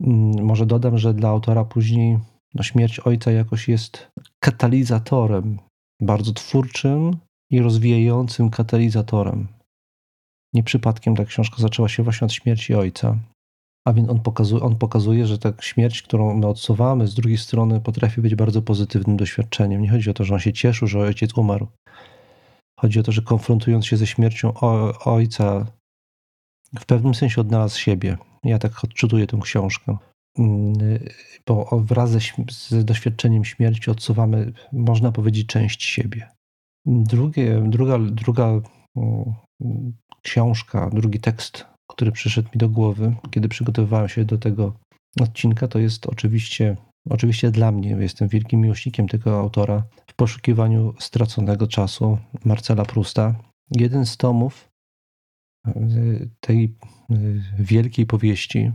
Mm, 0.00 0.44
może 0.44 0.66
dodam, 0.66 0.98
że 0.98 1.14
dla 1.14 1.28
autora 1.28 1.64
później 1.64 2.18
no, 2.54 2.62
śmierć 2.62 3.00
ojca 3.00 3.30
jakoś 3.30 3.68
jest 3.68 4.10
katalizatorem, 4.40 5.58
bardzo 6.02 6.32
twórczym 6.32 7.16
i 7.50 7.60
rozwijającym 7.60 8.50
katalizatorem. 8.50 9.48
Nie 10.54 10.62
przypadkiem 10.62 11.16
ta 11.16 11.24
książka 11.24 11.56
zaczęła 11.58 11.88
się 11.88 12.02
właśnie 12.02 12.24
od 12.24 12.32
śmierci 12.32 12.74
ojca. 12.74 13.18
A 13.86 13.92
więc 13.92 14.08
on 14.08 14.20
pokazuje, 14.20 14.62
on 14.62 14.76
pokazuje, 14.76 15.26
że 15.26 15.38
ta 15.38 15.52
śmierć, 15.60 16.02
którą 16.02 16.34
my 16.34 16.46
odsuwamy, 16.46 17.06
z 17.06 17.14
drugiej 17.14 17.38
strony 17.38 17.80
potrafi 17.80 18.20
być 18.20 18.34
bardzo 18.34 18.62
pozytywnym 18.62 19.16
doświadczeniem. 19.16 19.82
Nie 19.82 19.90
chodzi 19.90 20.10
o 20.10 20.14
to, 20.14 20.24
że 20.24 20.34
on 20.34 20.40
się 20.40 20.52
cieszył, 20.52 20.88
że 20.88 20.98
ojciec 20.98 21.38
umarł, 21.38 21.66
Chodzi 22.82 23.00
o 23.00 23.02
to, 23.02 23.12
że 23.12 23.22
konfrontując 23.22 23.86
się 23.86 23.96
ze 23.96 24.06
śmiercią 24.06 24.54
ojca, 25.04 25.66
w 26.78 26.86
pewnym 26.86 27.14
sensie 27.14 27.40
odnalazł 27.40 27.78
siebie. 27.78 28.18
Ja 28.44 28.58
tak 28.58 28.84
odczytuję 28.84 29.26
tę 29.26 29.38
książkę. 29.42 29.96
Mm, 30.38 30.72
bo 31.46 31.80
wraz 31.84 32.10
ze, 32.10 32.18
z 32.50 32.84
doświadczeniem 32.84 33.44
śmierci 33.44 33.90
odsuwamy, 33.90 34.52
można 34.72 35.12
powiedzieć, 35.12 35.46
część 35.46 35.82
siebie. 35.82 36.28
Drugie, 36.86 37.62
druga, 37.68 37.98
druga 37.98 38.60
mm, 38.96 39.92
książka, 40.22 40.90
drugi 40.90 41.20
tekst, 41.20 41.66
który 41.90 42.12
przyszedł 42.12 42.48
mi 42.48 42.58
do 42.58 42.68
głowy, 42.68 43.14
kiedy 43.30 43.48
przygotowywałem 43.48 44.08
się 44.08 44.24
do 44.24 44.38
tego 44.38 44.72
odcinka, 45.20 45.68
to 45.68 45.78
jest 45.78 46.06
oczywiście 46.06 46.76
Oczywiście 47.10 47.50
dla 47.50 47.72
mnie, 47.72 47.90
jestem 47.90 48.28
wielkim 48.28 48.60
miłośnikiem 48.60 49.08
tego 49.08 49.40
autora, 49.40 49.84
w 50.06 50.14
poszukiwaniu 50.14 50.94
straconego 50.98 51.66
czasu 51.66 52.18
Marcela 52.44 52.84
Prusta. 52.84 53.34
Jeden 53.70 54.06
z 54.06 54.16
tomów 54.16 54.68
y, 55.68 56.30
tej 56.40 56.76
y, 57.10 57.42
wielkiej 57.58 58.06
powieści 58.06 58.72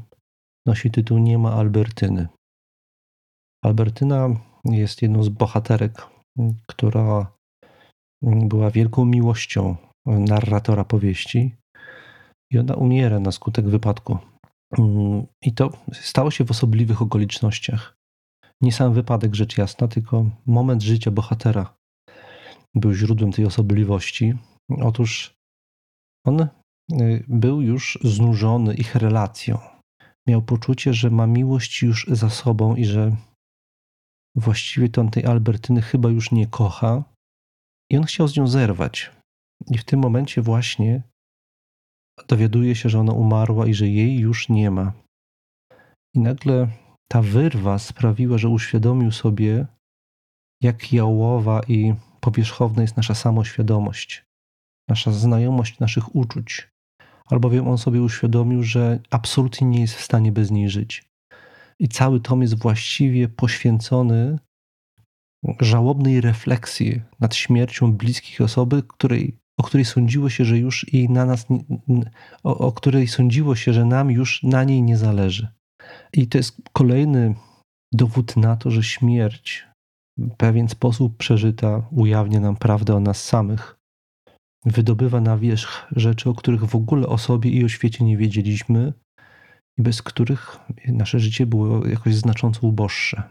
nosi 0.65 0.91
tytuł 0.91 1.17
Nie 1.17 1.37
ma 1.37 1.53
Albertyny. 1.53 2.27
Albertyna 3.63 4.29
jest 4.65 5.01
jedną 5.01 5.23
z 5.23 5.29
bohaterek, 5.29 6.07
która 6.67 7.31
była 8.21 8.71
wielką 8.71 9.05
miłością 9.05 9.75
narratora 10.05 10.83
powieści 10.83 11.55
i 12.51 12.59
ona 12.59 12.75
umiera 12.75 13.19
na 13.19 13.31
skutek 13.31 13.65
wypadku. 13.65 14.17
I 15.41 15.53
to 15.53 15.69
stało 15.93 16.31
się 16.31 16.45
w 16.45 16.51
osobliwych 16.51 17.01
okolicznościach 17.01 17.96
nie 18.61 18.71
sam 18.71 18.93
wypadek, 18.93 19.35
rzecz 19.35 19.57
jasna, 19.57 19.87
tylko 19.87 20.29
moment 20.45 20.81
życia 20.81 21.11
bohatera 21.11 21.77
był 22.75 22.93
źródłem 22.93 23.31
tej 23.31 23.45
osobliwości. 23.45 24.33
Otóż 24.81 25.33
on 26.25 26.41
y, 26.41 26.47
był 27.27 27.61
już 27.61 27.99
znużony 28.03 28.75
ich 28.75 28.95
relacją. 28.95 29.59
Miał 30.27 30.41
poczucie, 30.41 30.93
że 30.93 31.09
ma 31.09 31.27
miłość 31.27 31.81
już 31.81 32.07
za 32.07 32.29
sobą 32.29 32.75
i 32.75 32.85
że 32.85 33.15
właściwie 34.35 34.89
to 34.89 35.01
on 35.01 35.09
tej 35.09 35.25
Albertyny 35.25 35.81
chyba 35.81 36.09
już 36.09 36.31
nie 36.31 36.47
kocha. 36.47 37.03
I 37.91 37.97
on 37.97 38.03
chciał 38.03 38.27
z 38.27 38.37
nią 38.37 38.47
zerwać. 38.47 39.11
I 39.71 39.77
w 39.77 39.83
tym 39.83 39.99
momencie 39.99 40.41
właśnie 40.41 41.01
dowiaduje 42.27 42.75
się, 42.75 42.89
że 42.89 42.99
ona 42.99 43.13
umarła 43.13 43.67
i 43.67 43.73
że 43.73 43.87
jej 43.87 44.19
już 44.19 44.49
nie 44.49 44.71
ma. 44.71 44.93
I 46.15 46.19
nagle 46.19 46.67
ta 47.07 47.21
wyrwa 47.21 47.79
sprawiła, 47.79 48.37
że 48.37 48.49
uświadomił 48.49 49.11
sobie, 49.11 49.67
jak 50.61 50.93
jałowa 50.93 51.61
i 51.67 51.93
powierzchowna 52.19 52.81
jest 52.81 52.97
nasza 52.97 53.15
samoświadomość, 53.15 54.25
nasza 54.89 55.11
znajomość 55.11 55.79
naszych 55.79 56.15
uczuć, 56.15 56.69
albowiem 57.25 57.67
on 57.67 57.77
sobie 57.77 58.01
uświadomił, 58.01 58.63
że 58.63 58.99
absolutnie 59.09 59.67
nie 59.67 59.81
jest 59.81 59.95
w 59.95 60.03
stanie 60.03 60.31
bez 60.31 60.51
niej 60.51 60.69
żyć. 60.69 61.09
I 61.79 61.87
cały 61.87 62.19
tom 62.19 62.41
jest 62.41 62.59
właściwie 62.59 63.29
poświęcony 63.29 64.39
żałobnej 65.59 66.21
refleksji 66.21 67.01
nad 67.19 67.35
śmiercią 67.35 67.93
bliskich 67.93 68.41
osoby, 68.41 68.83
której, 68.83 69.37
o 69.57 69.63
której 69.63 69.85
sądziło 69.85 70.29
się, 70.29 70.45
że 70.45 70.57
już 70.57 70.93
i 70.93 71.09
na 71.09 71.25
nas, 71.25 71.47
o, 72.43 72.57
o 72.57 72.71
której 72.71 73.07
sądziło 73.07 73.55
się, 73.55 73.73
że 73.73 73.85
nam 73.85 74.11
już 74.11 74.43
na 74.43 74.63
niej 74.63 74.83
nie 74.83 74.97
zależy. 74.97 75.47
I 76.13 76.27
to 76.27 76.37
jest 76.37 76.61
kolejny 76.73 77.35
dowód 77.93 78.37
na 78.37 78.55
to, 78.55 78.71
że 78.71 78.83
śmierć 78.83 79.67
w 80.17 80.35
pewien 80.35 80.69
sposób 80.69 81.17
przeżyta 81.17 81.87
ujawnia 81.91 82.39
nam 82.39 82.55
prawdę 82.55 82.95
o 82.95 82.99
nas 82.99 83.25
samych. 83.25 83.77
Wydobywa 84.65 85.21
na 85.21 85.37
wierzch 85.37 85.87
rzeczy, 85.95 86.29
o 86.29 86.33
których 86.33 86.63
w 86.63 86.75
ogóle 86.75 87.07
o 87.07 87.17
sobie 87.17 87.49
i 87.49 87.65
o 87.65 87.69
świecie 87.69 88.05
nie 88.05 88.17
wiedzieliśmy, 88.17 88.93
i 89.77 89.81
bez 89.81 90.01
których 90.01 90.57
nasze 90.87 91.19
życie 91.19 91.45
było 91.45 91.87
jakoś 91.87 92.15
znacząco 92.15 92.67
uboższe. 92.67 93.23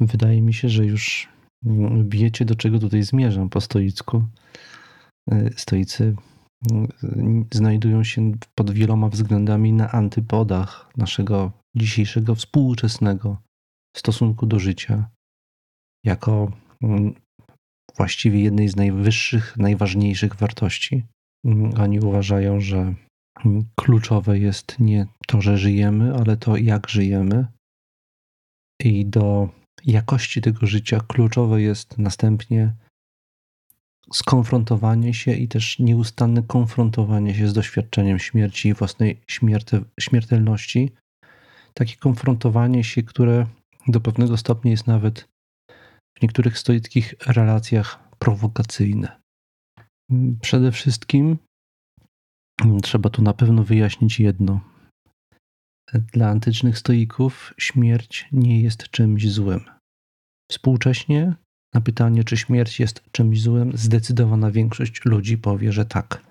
Wydaje 0.00 0.42
mi 0.42 0.54
się, 0.54 0.68
że 0.68 0.86
już 0.86 1.33
wiecie, 2.08 2.44
do 2.44 2.54
czego 2.54 2.78
tutaj 2.78 3.02
zmierzam 3.02 3.48
po 3.48 3.60
stoicku. 3.60 4.24
E, 5.30 5.50
stoicy 5.56 6.16
mm, 6.70 7.44
znajdują 7.52 8.04
się 8.04 8.32
pod 8.54 8.70
wieloma 8.70 9.08
względami 9.08 9.72
na 9.72 9.92
antypodach 9.92 10.90
naszego 10.96 11.52
dzisiejszego 11.76 12.34
współczesnego 12.34 13.36
stosunku 13.96 14.46
do 14.46 14.58
życia, 14.58 15.10
jako 16.04 16.52
mm, 16.82 17.14
właściwie 17.96 18.40
jednej 18.40 18.68
z 18.68 18.76
najwyższych, 18.76 19.56
najważniejszych 19.56 20.34
wartości. 20.34 21.04
Mm, 21.44 21.80
oni 21.80 22.00
uważają, 22.00 22.60
że 22.60 22.94
mm, 23.44 23.64
kluczowe 23.80 24.38
jest 24.38 24.78
nie 24.80 25.06
to, 25.26 25.40
że 25.40 25.58
żyjemy, 25.58 26.14
ale 26.14 26.36
to, 26.36 26.56
jak 26.56 26.88
żyjemy. 26.88 27.46
I 28.80 29.06
do 29.06 29.48
jakości 29.84 30.40
tego 30.40 30.66
życia 30.66 31.00
kluczowe 31.08 31.62
jest 31.62 31.98
następnie 31.98 32.74
skonfrontowanie 34.12 35.14
się 35.14 35.32
i 35.32 35.48
też 35.48 35.78
nieustanne 35.78 36.42
konfrontowanie 36.42 37.34
się 37.34 37.48
z 37.48 37.52
doświadczeniem 37.52 38.18
śmierci 38.18 38.68
i 38.68 38.74
własnej 38.74 39.20
śmiertelności. 40.00 40.92
Takie 41.74 41.96
konfrontowanie 41.96 42.84
się, 42.84 43.02
które 43.02 43.46
do 43.88 44.00
pewnego 44.00 44.36
stopnia 44.36 44.70
jest 44.70 44.86
nawet 44.86 45.28
w 46.18 46.22
niektórych 46.22 46.58
stoickich 46.58 47.14
relacjach 47.26 48.08
prowokacyjne. 48.18 49.20
Przede 50.40 50.72
wszystkim 50.72 51.38
trzeba 52.82 53.10
tu 53.10 53.22
na 53.22 53.32
pewno 53.32 53.64
wyjaśnić 53.64 54.20
jedno. 54.20 54.73
Dla 55.92 56.28
antycznych 56.28 56.78
stoików 56.78 57.54
śmierć 57.58 58.28
nie 58.32 58.60
jest 58.60 58.90
czymś 58.90 59.32
złym. 59.32 59.60
Współcześnie 60.50 61.34
na 61.74 61.80
pytanie, 61.80 62.24
czy 62.24 62.36
śmierć 62.36 62.80
jest 62.80 63.02
czymś 63.12 63.42
złym, 63.42 63.76
zdecydowana 63.76 64.50
większość 64.50 65.04
ludzi 65.04 65.38
powie, 65.38 65.72
że 65.72 65.84
tak. 65.86 66.22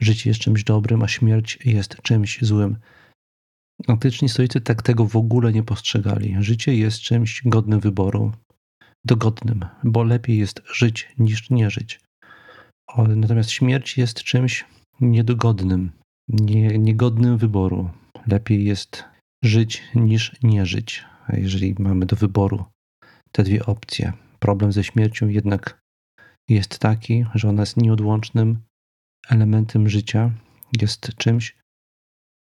Życie 0.00 0.30
jest 0.30 0.40
czymś 0.40 0.64
dobrym, 0.64 1.02
a 1.02 1.08
śmierć 1.08 1.58
jest 1.64 2.02
czymś 2.02 2.38
złym. 2.42 2.76
Antyczni 3.88 4.28
stoicy 4.28 4.60
tak 4.60 4.82
tego 4.82 5.06
w 5.06 5.16
ogóle 5.16 5.52
nie 5.52 5.62
postrzegali. 5.62 6.36
Życie 6.38 6.76
jest 6.76 7.00
czymś 7.00 7.42
godnym 7.44 7.80
wyboru, 7.80 8.32
dogodnym, 9.04 9.64
bo 9.84 10.04
lepiej 10.04 10.38
jest 10.38 10.62
żyć 10.72 11.08
niż 11.18 11.50
nie 11.50 11.70
żyć. 11.70 12.00
Natomiast 12.98 13.50
śmierć 13.50 13.98
jest 13.98 14.22
czymś 14.22 14.64
niedogodnym, 15.00 15.90
nie, 16.28 16.78
niegodnym 16.78 17.38
wyboru. 17.38 17.90
Lepiej 18.26 18.64
jest 18.64 19.04
żyć 19.44 19.82
niż 19.94 20.36
nie 20.42 20.66
żyć, 20.66 21.04
jeżeli 21.28 21.74
mamy 21.78 22.06
do 22.06 22.16
wyboru 22.16 22.64
te 23.32 23.42
dwie 23.42 23.66
opcje. 23.66 24.12
Problem 24.38 24.72
ze 24.72 24.84
śmiercią 24.84 25.28
jednak 25.28 25.80
jest 26.48 26.78
taki, 26.78 27.24
że 27.34 27.48
ona 27.48 27.62
jest 27.62 27.76
nieodłącznym 27.76 28.58
elementem 29.28 29.88
życia, 29.88 30.30
jest 30.80 31.14
czymś, 31.16 31.56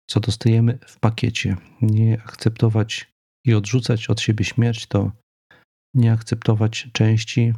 co 0.09 0.19
dostajemy 0.19 0.79
w 0.87 0.99
pakiecie. 0.99 1.57
Nie 1.81 2.21
akceptować 2.21 3.11
i 3.45 3.53
odrzucać 3.53 4.09
od 4.09 4.21
siebie 4.21 4.45
śmierć 4.45 4.87
to 4.87 5.11
nie 5.95 6.11
akceptować 6.11 6.89
części 6.93 7.53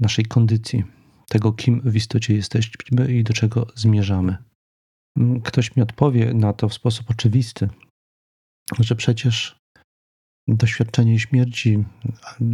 naszej 0.00 0.24
kondycji, 0.24 0.84
tego, 1.28 1.52
kim 1.52 1.80
w 1.80 1.96
istocie 1.96 2.34
jesteśmy 2.34 3.12
i 3.12 3.24
do 3.24 3.32
czego 3.32 3.66
zmierzamy. 3.74 4.36
Ktoś 5.44 5.76
mi 5.76 5.82
odpowie 5.82 6.34
na 6.34 6.52
to 6.52 6.68
w 6.68 6.74
sposób 6.74 7.10
oczywisty, 7.10 7.68
że 8.80 8.94
przecież 8.96 9.56
doświadczenie 10.48 11.18
śmierci, 11.18 11.84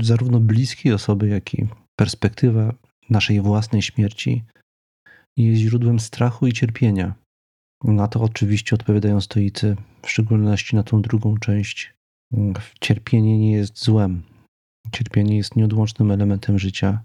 zarówno 0.01 0.41
bliskiej 0.41 0.93
osoby, 0.93 1.29
jak 1.29 1.55
i 1.55 1.67
perspektywa 1.99 2.75
naszej 3.11 3.41
własnej 3.41 3.83
śmierci, 3.83 4.45
jest 5.37 5.63
źródłem 5.63 6.01
strachu 6.01 6.47
i 6.47 6.53
cierpienia. 6.53 7.15
Na 7.85 8.09
to 8.09 8.21
oczywiście 8.21 8.75
odpowiadają 8.75 9.21
stoicy, 9.21 9.77
w 10.03 10.11
szczególności 10.11 10.77
na 10.77 10.83
tą 10.83 11.03
drugą 11.03 11.39
część. 11.39 11.95
Cierpienie 12.81 13.39
nie 13.39 13.53
jest 13.53 13.85
złem. 13.85 14.23
Cierpienie 14.93 15.37
jest 15.37 15.57
nieodłącznym 15.57 16.11
elementem 16.11 16.59
życia 16.59 17.05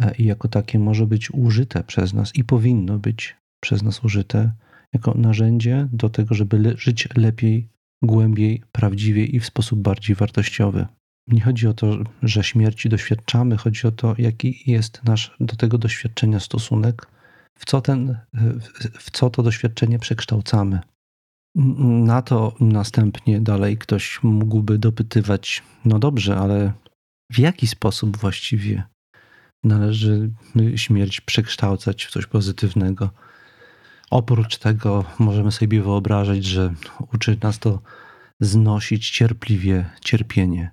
e, 0.00 0.14
i 0.14 0.24
jako 0.24 0.48
takie 0.48 0.78
może 0.78 1.06
być 1.06 1.30
użyte 1.30 1.84
przez 1.84 2.12
nas 2.12 2.34
i 2.34 2.44
powinno 2.44 2.98
być 2.98 3.36
przez 3.60 3.82
nas 3.82 4.04
użyte 4.04 4.52
jako 4.92 5.14
narzędzie 5.14 5.88
do 5.92 6.08
tego, 6.08 6.34
żeby 6.34 6.58
le 6.58 6.76
żyć 6.76 7.08
lepiej, 7.16 7.68
głębiej, 8.02 8.62
prawdziwiej 8.72 9.36
i 9.36 9.40
w 9.40 9.46
sposób 9.46 9.78
bardziej 9.78 10.16
wartościowy. 10.16 10.86
Nie 11.26 11.40
chodzi 11.40 11.66
o 11.66 11.74
to, 11.74 11.98
że 12.22 12.44
śmierci 12.44 12.88
doświadczamy, 12.88 13.56
chodzi 13.56 13.86
o 13.86 13.90
to, 13.90 14.14
jaki 14.18 14.70
jest 14.70 15.04
nasz 15.04 15.36
do 15.40 15.56
tego 15.56 15.78
doświadczenia 15.78 16.40
stosunek, 16.40 17.06
w 17.58 17.64
co, 17.64 17.80
ten, 17.80 18.18
w 18.98 19.10
co 19.10 19.30
to 19.30 19.42
doświadczenie 19.42 19.98
przekształcamy. 19.98 20.80
Na 22.04 22.22
to 22.22 22.54
następnie 22.60 23.40
dalej 23.40 23.78
ktoś 23.78 24.22
mógłby 24.22 24.78
dopytywać: 24.78 25.62
No 25.84 25.98
dobrze, 25.98 26.36
ale 26.36 26.72
w 27.32 27.38
jaki 27.38 27.66
sposób 27.66 28.16
właściwie 28.16 28.82
należy 29.64 30.30
śmierć 30.76 31.20
przekształcać 31.20 32.04
w 32.04 32.10
coś 32.10 32.26
pozytywnego? 32.26 33.10
Oprócz 34.10 34.58
tego 34.58 35.04
możemy 35.18 35.52
sobie 35.52 35.82
wyobrażać, 35.82 36.44
że 36.44 36.74
uczy 37.14 37.38
nas 37.42 37.58
to 37.58 37.80
znosić 38.40 39.10
cierpliwie 39.10 39.90
cierpienie. 40.00 40.70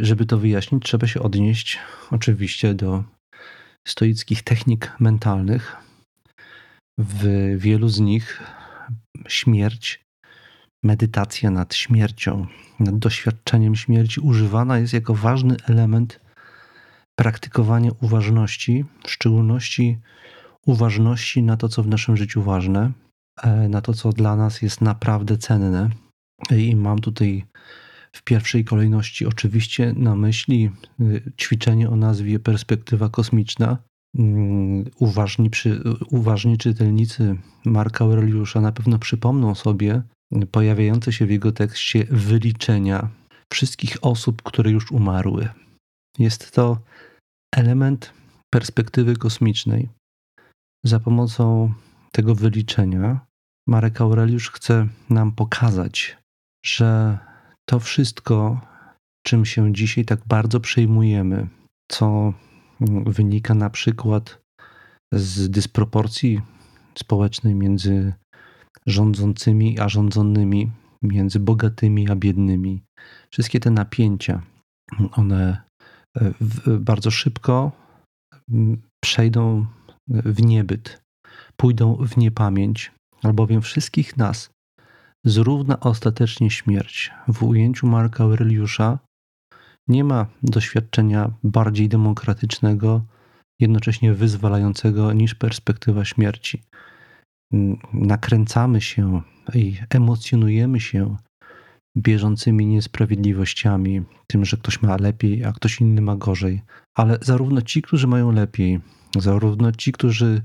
Żeby 0.00 0.26
to 0.26 0.38
wyjaśnić, 0.38 0.84
trzeba 0.84 1.06
się 1.06 1.20
odnieść 1.20 1.78
oczywiście 2.10 2.74
do 2.74 3.04
stoickich 3.88 4.42
technik 4.42 4.92
mentalnych. 5.00 5.76
W 6.98 7.24
wielu 7.58 7.88
z 7.88 8.00
nich 8.00 8.42
śmierć, 9.28 10.04
medytacja 10.84 11.50
nad 11.50 11.74
śmiercią, 11.74 12.46
nad 12.80 12.98
doświadczeniem 12.98 13.76
śmierci 13.76 14.20
używana 14.20 14.78
jest 14.78 14.92
jako 14.92 15.14
ważny 15.14 15.56
element 15.68 16.20
praktykowania 17.18 17.90
uważności, 18.00 18.84
w 19.04 19.10
szczególności 19.10 19.98
uważności 20.66 21.42
na 21.42 21.56
to, 21.56 21.68
co 21.68 21.82
w 21.82 21.88
naszym 21.88 22.16
życiu 22.16 22.42
ważne, 22.42 22.92
e, 23.42 23.68
na 23.68 23.80
to, 23.80 23.94
co 23.94 24.12
dla 24.12 24.36
nas 24.36 24.62
jest 24.62 24.80
naprawdę 24.80 25.38
cenne. 25.38 25.90
I 26.50 26.76
mam 26.76 26.98
tutaj 26.98 27.44
w 28.12 28.22
pierwszej 28.22 28.64
kolejności 28.64 29.26
oczywiście 29.26 29.92
na 29.96 30.16
myśli 30.16 30.70
y, 31.00 31.32
ćwiczenie 31.40 31.90
o 31.90 31.96
nazwie 31.96 32.38
perspektywa 32.38 33.08
kosmiczna. 33.08 33.78
Mm, 34.18 34.84
uważni, 34.98 35.50
przy, 35.50 35.82
uważni 36.10 36.58
czytelnicy 36.58 37.36
Marka 37.64 38.04
Aureliusza 38.04 38.60
na 38.60 38.72
pewno 38.72 38.98
przypomną 38.98 39.54
sobie 39.54 40.02
pojawiające 40.50 41.12
się 41.12 41.26
w 41.26 41.30
jego 41.30 41.52
tekście 41.52 42.04
wyliczenia 42.10 43.08
wszystkich 43.52 43.96
osób, 44.02 44.42
które 44.42 44.70
już 44.70 44.92
umarły. 44.92 45.48
Jest 46.18 46.50
to 46.50 46.78
element 47.56 48.12
perspektywy 48.50 49.16
kosmicznej. 49.16 49.88
Za 50.84 51.00
pomocą 51.00 51.72
tego 52.12 52.34
wyliczenia 52.34 53.20
Marek 53.68 54.00
Aureliusz 54.00 54.50
chce 54.50 54.86
nam 55.10 55.32
pokazać, 55.32 56.18
że 56.66 57.18
to 57.68 57.80
wszystko, 57.80 58.60
czym 59.26 59.44
się 59.44 59.72
dzisiaj 59.72 60.04
tak 60.04 60.20
bardzo 60.26 60.60
przejmujemy, 60.60 61.48
co 61.90 62.32
wynika 63.06 63.54
na 63.54 63.70
przykład 63.70 64.40
z 65.12 65.50
dysproporcji 65.50 66.40
społecznej 66.98 67.54
między 67.54 68.12
rządzącymi 68.86 69.80
a 69.80 69.88
rządzonymi, 69.88 70.70
między 71.02 71.40
bogatymi 71.40 72.10
a 72.10 72.16
biednymi. 72.16 72.82
Wszystkie 73.30 73.60
te 73.60 73.70
napięcia, 73.70 74.42
one 75.12 75.62
e, 76.16 76.32
bardzo 76.78 77.10
szybko 77.10 77.72
przejdą 79.04 79.66
w 80.08 80.42
niebyt, 80.42 81.02
pójdą 81.56 81.96
w 81.96 82.16
niepamięć, 82.16 82.92
albowiem 83.22 83.62
wszystkich 83.62 84.16
nas 84.16 84.50
zrówna 85.24 85.80
ostatecznie 85.80 86.50
śmierć. 86.50 87.10
W 87.28 87.42
ujęciu 87.42 87.86
Marka 87.86 88.24
Aureliusza 88.24 88.98
nie 89.88 90.04
ma 90.04 90.26
doświadczenia 90.42 91.32
bardziej 91.44 91.88
demokratycznego, 91.88 93.04
jednocześnie 93.60 94.14
wyzwalającego 94.14 95.12
niż 95.12 95.34
perspektywa 95.34 96.04
śmierci. 96.04 96.62
Nakręcamy 97.92 98.80
się 98.80 99.22
i 99.54 99.76
emocjonujemy 99.90 100.80
się 100.80 101.16
bieżącymi 101.96 102.66
niesprawiedliwościami, 102.66 104.02
tym, 104.26 104.44
że 104.44 104.56
ktoś 104.56 104.82
ma 104.82 104.96
lepiej, 104.96 105.44
a 105.44 105.52
ktoś 105.52 105.80
inny 105.80 106.00
ma 106.00 106.16
gorzej. 106.16 106.62
Ale 106.96 107.18
zarówno 107.22 107.62
ci, 107.62 107.82
którzy 107.82 108.06
mają 108.06 108.32
lepiej, 108.32 108.80
zarówno 109.18 109.72
ci, 109.72 109.92
którzy 109.92 110.42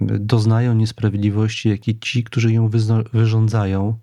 doznają 0.00 0.74
niesprawiedliwości, 0.74 1.68
jak 1.68 1.88
i 1.88 1.98
ci, 1.98 2.24
którzy 2.24 2.52
ją 2.52 2.70
wyrządzają, 3.12 3.98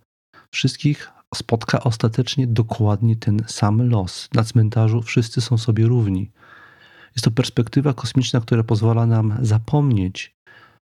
wszystkich 0.52 1.12
spotka 1.36 1.84
ostatecznie 1.84 2.48
dokładnie 2.48 3.16
ten 3.16 3.39
sam 3.48 3.89
los. 3.89 4.30
Na 4.34 4.43
cmentarzu 4.43 5.02
wszyscy 5.02 5.41
są 5.41 5.58
sobie 5.58 5.86
równi. 5.86 6.32
Jest 7.16 7.26
to 7.26 7.32
perspektywa 7.32 7.93
kosmiczna, 7.93 8.41
która 8.41 8.64
pozwala 8.64 9.06
nam 9.06 9.38
zapomnieć 9.41 10.36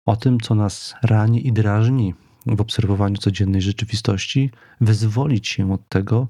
o 0.06 0.16
tym, 0.16 0.40
co 0.40 0.54
nas 0.54 0.94
rani 1.02 1.46
i 1.46 1.52
drażni 1.52 2.14
w 2.46 2.60
obserwowaniu 2.60 3.16
codziennej 3.16 3.62
rzeczywistości, 3.62 4.50
wyzwolić 4.80 5.48
się 5.48 5.72
od 5.72 5.88
tego 5.88 6.28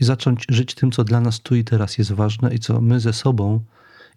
i 0.00 0.04
zacząć 0.04 0.44
żyć 0.48 0.74
tym, 0.74 0.90
co 0.90 1.04
dla 1.04 1.20
nas 1.20 1.40
tu 1.40 1.56
i 1.56 1.64
teraz 1.64 1.98
jest 1.98 2.12
ważne 2.12 2.54
i 2.54 2.58
co 2.58 2.80
my 2.80 3.00
ze 3.00 3.12
sobą 3.12 3.60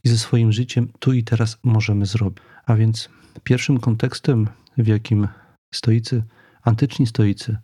i 0.03 0.09
ze 0.09 0.17
swoim 0.17 0.51
życiem 0.51 0.91
tu 0.99 1.13
i 1.13 1.23
teraz 1.23 1.57
możemy 1.63 2.05
zrobić. 2.05 2.43
A 2.65 2.75
więc 2.75 3.09
pierwszym 3.43 3.79
kontekstem, 3.79 4.47
w 4.77 4.87
jakim 4.87 5.27
stoicy, 5.73 6.23
antyczni 6.61 7.07
stoicy 7.07 7.57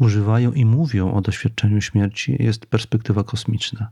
używają 0.00 0.52
i 0.52 0.64
mówią 0.64 1.12
o 1.12 1.20
doświadczeniu 1.20 1.80
śmierci, 1.80 2.36
jest 2.38 2.66
perspektywa 2.66 3.24
kosmiczna. 3.24 3.90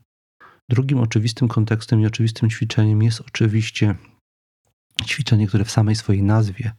Drugim 0.68 0.99
oczywistym 0.99 1.49
kontekstem 1.49 2.01
i 2.01 2.07
oczywistym 2.07 2.51
ćwiczeniem 2.51 3.03
jest 3.03 3.20
oczywiście 3.20 3.95
ćwiczenie, 5.05 5.47
które 5.47 5.64
w 5.64 5.70
samej 5.70 5.95
swojej 5.95 6.22
nazwie 6.22 6.72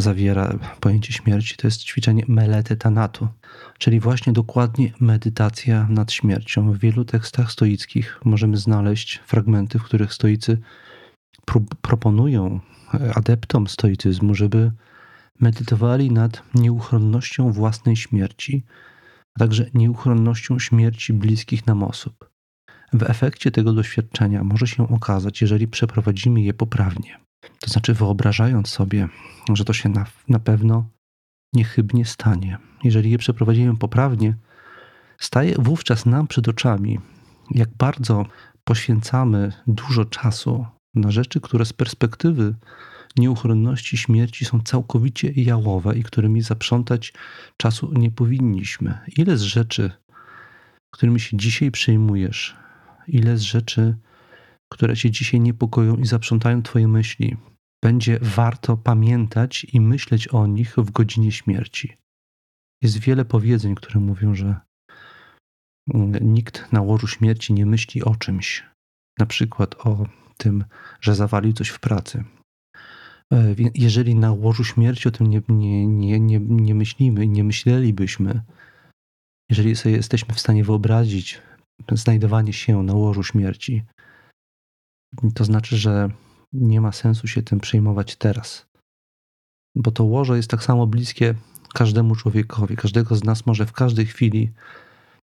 zawiera 0.00 0.58
pojęcie 0.80 1.12
śmierci, 1.12 1.56
to 1.56 1.66
jest 1.66 1.84
ćwiczenie 1.84 2.24
melety 2.28 2.76
tanatu, 2.76 3.28
czyli 3.78 4.00
właśnie 4.00 4.32
dokładnie 4.32 4.92
medytacja 5.00 5.86
nad 5.90 6.12
śmiercią. 6.12 6.72
W 6.72 6.78
wielu 6.78 7.04
tekstach 7.04 7.52
stoickich 7.52 8.20
możemy 8.24 8.56
znaleźć 8.56 9.20
fragmenty, 9.26 9.78
w 9.78 9.82
których 9.82 10.14
stoicy 10.14 10.58
proponują 11.82 12.60
adeptom 13.14 13.66
stoicyzmu, 13.66 14.34
żeby 14.34 14.72
medytowali 15.40 16.10
nad 16.10 16.42
nieuchronnością 16.54 17.52
własnej 17.52 17.96
śmierci, 17.96 18.64
a 19.36 19.38
także 19.38 19.66
nieuchronnością 19.74 20.58
śmierci 20.58 21.12
bliskich 21.12 21.66
nam 21.66 21.82
osób. 21.82 22.30
W 22.92 23.02
efekcie 23.02 23.50
tego 23.50 23.72
doświadczenia 23.72 24.44
może 24.44 24.66
się 24.66 24.88
okazać, 24.88 25.40
jeżeli 25.40 25.68
przeprowadzimy 25.68 26.40
je 26.40 26.54
poprawnie, 26.54 27.18
to 27.60 27.70
znaczy 27.70 27.94
wyobrażając 27.94 28.68
sobie, 28.68 29.08
że 29.54 29.64
to 29.64 29.72
się 29.72 29.88
na, 29.88 30.06
na 30.28 30.38
pewno 30.38 30.84
niechybnie 31.52 32.04
stanie. 32.04 32.58
Jeżeli 32.84 33.10
je 33.10 33.18
przeprowadzimy 33.18 33.76
poprawnie, 33.76 34.34
staje 35.18 35.54
wówczas 35.58 36.06
nam 36.06 36.26
przed 36.26 36.48
oczami, 36.48 37.00
jak 37.50 37.68
bardzo 37.78 38.26
poświęcamy 38.64 39.52
dużo 39.66 40.04
czasu 40.04 40.66
na 40.94 41.10
rzeczy, 41.10 41.40
które 41.40 41.64
z 41.64 41.72
perspektywy 41.72 42.54
nieuchronności 43.16 43.98
śmierci 43.98 44.44
są 44.44 44.60
całkowicie 44.60 45.32
jałowe 45.36 45.98
i 45.98 46.02
którymi 46.02 46.42
zaprzątać 46.42 47.12
czasu 47.56 47.92
nie 47.92 48.10
powinniśmy. 48.10 48.98
Ile 49.16 49.36
z 49.36 49.42
rzeczy, 49.42 49.90
którymi 50.90 51.20
się 51.20 51.36
dzisiaj 51.36 51.70
przejmujesz, 51.70 52.56
ile 53.08 53.36
z 53.36 53.42
rzeczy, 53.42 53.96
które 54.72 54.96
cię 54.96 55.10
dzisiaj 55.10 55.40
niepokoją 55.40 55.96
i 55.96 56.06
zaprzątają 56.06 56.62
twoje 56.62 56.88
myśli, 56.88 57.36
będzie 57.84 58.18
warto 58.22 58.76
pamiętać 58.76 59.66
i 59.72 59.80
myśleć 59.80 60.28
o 60.28 60.46
nich 60.46 60.74
w 60.76 60.90
godzinie 60.90 61.32
śmierci. 61.32 61.96
Jest 62.82 62.98
wiele 62.98 63.24
powiedzeń, 63.24 63.74
które 63.74 64.00
mówią, 64.00 64.34
że 64.34 64.60
nikt 66.20 66.72
na 66.72 66.82
łożu 66.82 67.06
śmierci 67.06 67.52
nie 67.52 67.66
myśli 67.66 68.04
o 68.04 68.16
czymś, 68.16 68.64
na 69.18 69.26
przykład 69.26 69.74
o 69.86 70.06
tym, 70.36 70.64
że 71.00 71.14
zawalił 71.14 71.52
coś 71.52 71.68
w 71.68 71.80
pracy. 71.80 72.24
E, 73.32 73.54
jeżeli 73.74 74.14
na 74.14 74.32
łożu 74.32 74.64
śmierci 74.64 75.08
o 75.08 75.10
tym 75.10 75.26
nie, 75.26 75.42
nie, 75.48 75.86
nie, 75.86 76.20
nie, 76.20 76.40
nie 76.40 76.74
myślimy, 76.74 77.28
nie 77.28 77.44
myślelibyśmy, 77.44 78.42
jeżeli 79.50 79.76
sobie 79.76 79.96
jesteśmy 79.96 80.34
w 80.34 80.40
stanie 80.40 80.64
wyobrazić 80.64 81.42
znajdowanie 81.92 82.52
się 82.52 82.82
na 82.82 82.94
łożu 82.94 83.22
śmierci, 83.22 83.82
to 85.34 85.44
znaczy, 85.44 85.76
że 85.76 86.10
nie 86.52 86.80
ma 86.80 86.92
sensu 86.92 87.28
się 87.28 87.42
tym 87.42 87.60
przejmować 87.60 88.16
teraz. 88.16 88.66
Bo 89.76 89.90
to 89.90 90.04
łoże 90.04 90.36
jest 90.36 90.50
tak 90.50 90.62
samo 90.62 90.86
bliskie 90.86 91.34
każdemu 91.74 92.16
człowiekowi. 92.16 92.76
Każdego 92.76 93.16
z 93.16 93.24
nas 93.24 93.46
może 93.46 93.66
w 93.66 93.72
każdej 93.72 94.06
chwili 94.06 94.52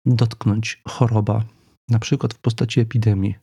dotknąć 0.06 0.82
choroba, 0.88 1.44
na 1.90 2.00
przykład 2.00 2.34
w 2.34 2.40
postaci 2.40 2.80
epidemii. 2.80 3.36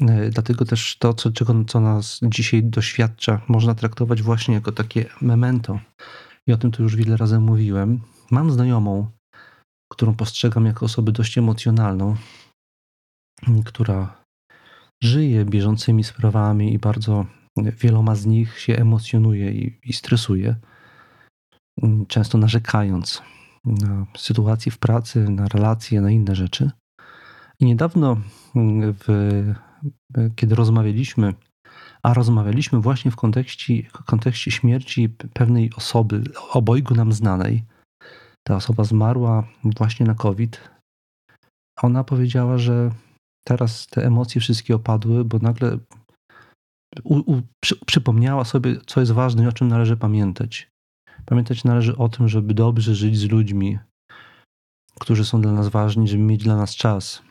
E, 0.00 0.30
dlatego 0.30 0.64
też 0.64 0.96
to, 0.98 1.14
co, 1.14 1.32
czego, 1.32 1.64
co 1.64 1.80
nas 1.80 2.20
dzisiaj 2.22 2.64
doświadcza, 2.64 3.40
można 3.48 3.74
traktować 3.74 4.22
właśnie 4.22 4.54
jako 4.54 4.72
takie 4.72 5.06
memento. 5.20 5.80
I 6.46 6.52
o 6.52 6.56
tym 6.56 6.70
tu 6.70 6.82
już 6.82 6.96
wiele 6.96 7.16
razy 7.16 7.40
mówiłem. 7.40 8.00
Mam 8.30 8.50
znajomą, 8.50 9.10
którą 9.92 10.14
postrzegam 10.14 10.66
jako 10.66 10.86
osobę 10.86 11.12
dość 11.12 11.38
emocjonalną, 11.38 12.16
która 13.64 14.25
żyje 15.02 15.44
bieżącymi 15.44 16.04
sprawami 16.04 16.72
i 16.72 16.78
bardzo 16.78 17.26
wieloma 17.56 18.14
z 18.14 18.26
nich 18.26 18.58
się 18.58 18.76
emocjonuje 18.76 19.52
i, 19.52 19.78
i 19.84 19.92
stresuje, 19.92 20.56
często 22.08 22.38
narzekając 22.38 23.22
na 23.64 24.06
sytuację 24.16 24.72
w 24.72 24.78
pracy, 24.78 25.28
na 25.28 25.48
relacje, 25.48 26.00
na 26.00 26.10
inne 26.10 26.34
rzeczy. 26.34 26.70
I 27.60 27.64
niedawno, 27.64 28.16
w, 29.06 29.42
kiedy 30.36 30.54
rozmawialiśmy, 30.54 31.34
a 32.02 32.14
rozmawialiśmy 32.14 32.80
właśnie 32.80 33.10
w 33.10 33.16
kontekście, 33.16 33.82
w 33.82 34.04
kontekście 34.04 34.50
śmierci 34.50 35.08
pewnej 35.08 35.70
osoby, 35.76 36.22
obojgu 36.52 36.94
nam 36.94 37.12
znanej, 37.12 37.64
ta 38.46 38.56
osoba 38.56 38.84
zmarła 38.84 39.48
właśnie 39.64 40.06
na 40.06 40.14
COVID, 40.14 40.60
ona 41.82 42.04
powiedziała, 42.04 42.58
że 42.58 42.90
teraz 43.48 43.86
te 43.86 44.06
emocje 44.06 44.40
wszystkie 44.40 44.74
opadły, 44.74 45.24
bo 45.24 45.38
nagle 45.38 45.78
u, 47.04 47.32
u, 47.32 47.42
przy, 47.60 47.76
przypomniała 47.86 48.44
sobie, 48.44 48.76
co 48.86 49.00
jest 49.00 49.12
ważne 49.12 49.44
i 49.44 49.46
o 49.46 49.52
czym 49.52 49.68
należy 49.68 49.96
pamiętać. 49.96 50.70
Pamiętać 51.26 51.64
należy 51.64 51.96
o 51.96 52.08
tym, 52.08 52.28
żeby 52.28 52.54
dobrze 52.54 52.94
żyć 52.94 53.18
z 53.18 53.28
ludźmi, 53.30 53.78
którzy 55.00 55.24
są 55.24 55.40
dla 55.40 55.52
nas 55.52 55.68
ważni, 55.68 56.08
żeby 56.08 56.22
mieć 56.22 56.44
dla 56.44 56.56
nas 56.56 56.76
czas. 56.76 57.22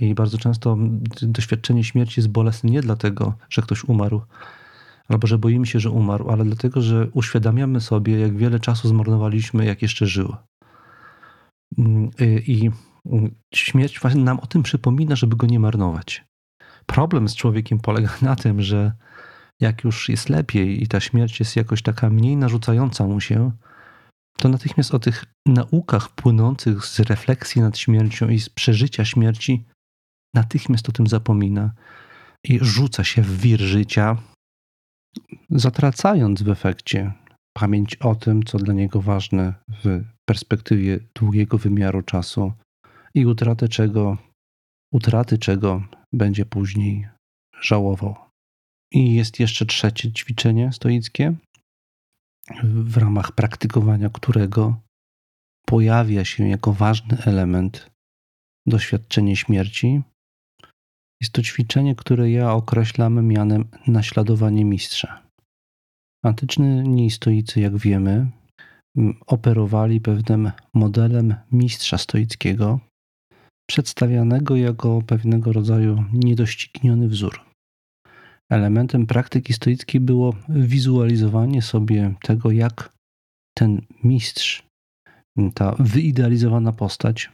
I 0.00 0.14
bardzo 0.14 0.38
często 0.38 0.76
doświadczenie 1.22 1.84
śmierci 1.84 2.20
jest 2.20 2.30
bolesne 2.30 2.70
nie 2.70 2.80
dlatego, 2.80 3.34
że 3.50 3.62
ktoś 3.62 3.84
umarł, 3.84 4.20
albo 5.08 5.26
że 5.26 5.38
boimy 5.38 5.66
się, 5.66 5.80
że 5.80 5.90
umarł, 5.90 6.30
ale 6.30 6.44
dlatego, 6.44 6.80
że 6.80 7.08
uświadamiamy 7.12 7.80
sobie, 7.80 8.18
jak 8.18 8.36
wiele 8.36 8.60
czasu 8.60 8.88
zmarnowaliśmy, 8.88 9.64
jak 9.64 9.82
jeszcze 9.82 10.06
żył. 10.06 10.36
Mm, 11.78 12.10
I 12.46 12.70
śmierć 13.54 14.00
właśnie 14.00 14.24
nam 14.24 14.40
o 14.40 14.46
tym 14.46 14.62
przypomina, 14.62 15.16
żeby 15.16 15.36
go 15.36 15.46
nie 15.46 15.60
marnować. 15.60 16.24
Problem 16.86 17.28
z 17.28 17.36
człowiekiem 17.36 17.80
polega 17.80 18.10
na 18.22 18.36
tym, 18.36 18.62
że 18.62 18.92
jak 19.60 19.84
już 19.84 20.08
jest 20.08 20.28
lepiej 20.28 20.82
i 20.82 20.86
ta 20.86 21.00
śmierć 21.00 21.40
jest 21.40 21.56
jakoś 21.56 21.82
taka 21.82 22.10
mniej 22.10 22.36
narzucająca 22.36 23.06
mu 23.06 23.20
się, 23.20 23.52
to 24.38 24.48
natychmiast 24.48 24.94
o 24.94 24.98
tych 24.98 25.24
naukach 25.46 26.08
płynących 26.08 26.86
z 26.86 27.00
refleksji 27.00 27.62
nad 27.62 27.78
śmiercią 27.78 28.28
i 28.28 28.40
z 28.40 28.48
przeżycia 28.48 29.04
śmierci, 29.04 29.64
natychmiast 30.34 30.88
o 30.88 30.92
tym 30.92 31.06
zapomina 31.06 31.72
i 32.44 32.58
rzuca 32.62 33.04
się 33.04 33.22
w 33.22 33.40
wir 33.40 33.60
życia, 33.60 34.16
zatracając 35.50 36.42
w 36.42 36.48
efekcie 36.48 37.12
pamięć 37.56 37.96
o 37.96 38.14
tym, 38.14 38.42
co 38.42 38.58
dla 38.58 38.74
niego 38.74 39.00
ważne 39.00 39.54
w 39.84 40.04
perspektywie 40.28 41.00
długiego 41.14 41.58
wymiaru 41.58 42.02
czasu 42.02 42.52
i 43.14 43.26
utratę 43.26 43.68
czego, 43.68 44.18
utraty 44.92 45.38
czego 45.38 45.82
będzie 46.12 46.46
później 46.46 47.08
żałował. 47.60 48.14
I 48.92 49.14
jest 49.14 49.40
jeszcze 49.40 49.66
trzecie 49.66 50.12
ćwiczenie 50.12 50.72
stoickie, 50.72 51.34
w 52.64 52.96
ramach 52.96 53.32
praktykowania 53.32 54.10
którego 54.10 54.80
pojawia 55.66 56.24
się 56.24 56.48
jako 56.48 56.72
ważny 56.72 57.18
element 57.18 57.90
doświadczenie 58.66 59.36
śmierci. 59.36 60.02
Jest 61.20 61.32
to 61.32 61.42
ćwiczenie, 61.42 61.94
które 61.94 62.30
ja 62.30 62.52
określam 62.52 63.26
mianem 63.26 63.64
naśladowanie 63.86 64.64
mistrza. 64.64 65.22
Antyczni 66.24 67.10
stoicy, 67.10 67.60
jak 67.60 67.76
wiemy, 67.76 68.30
operowali 69.26 70.00
pewnym 70.00 70.52
modelem 70.74 71.34
mistrza 71.52 71.98
stoickiego, 71.98 72.80
przedstawianego 73.66 74.56
jako 74.56 75.02
pewnego 75.06 75.52
rodzaju 75.52 76.04
niedościgniony 76.12 77.08
wzór. 77.08 77.40
Elementem 78.50 79.06
praktyki 79.06 79.52
stoickiej 79.52 80.00
było 80.00 80.34
wizualizowanie 80.48 81.62
sobie 81.62 82.14
tego, 82.22 82.50
jak 82.50 82.92
ten 83.58 83.80
mistrz, 84.04 84.62
ta 85.54 85.74
wyidealizowana 85.78 86.72
postać 86.72 87.30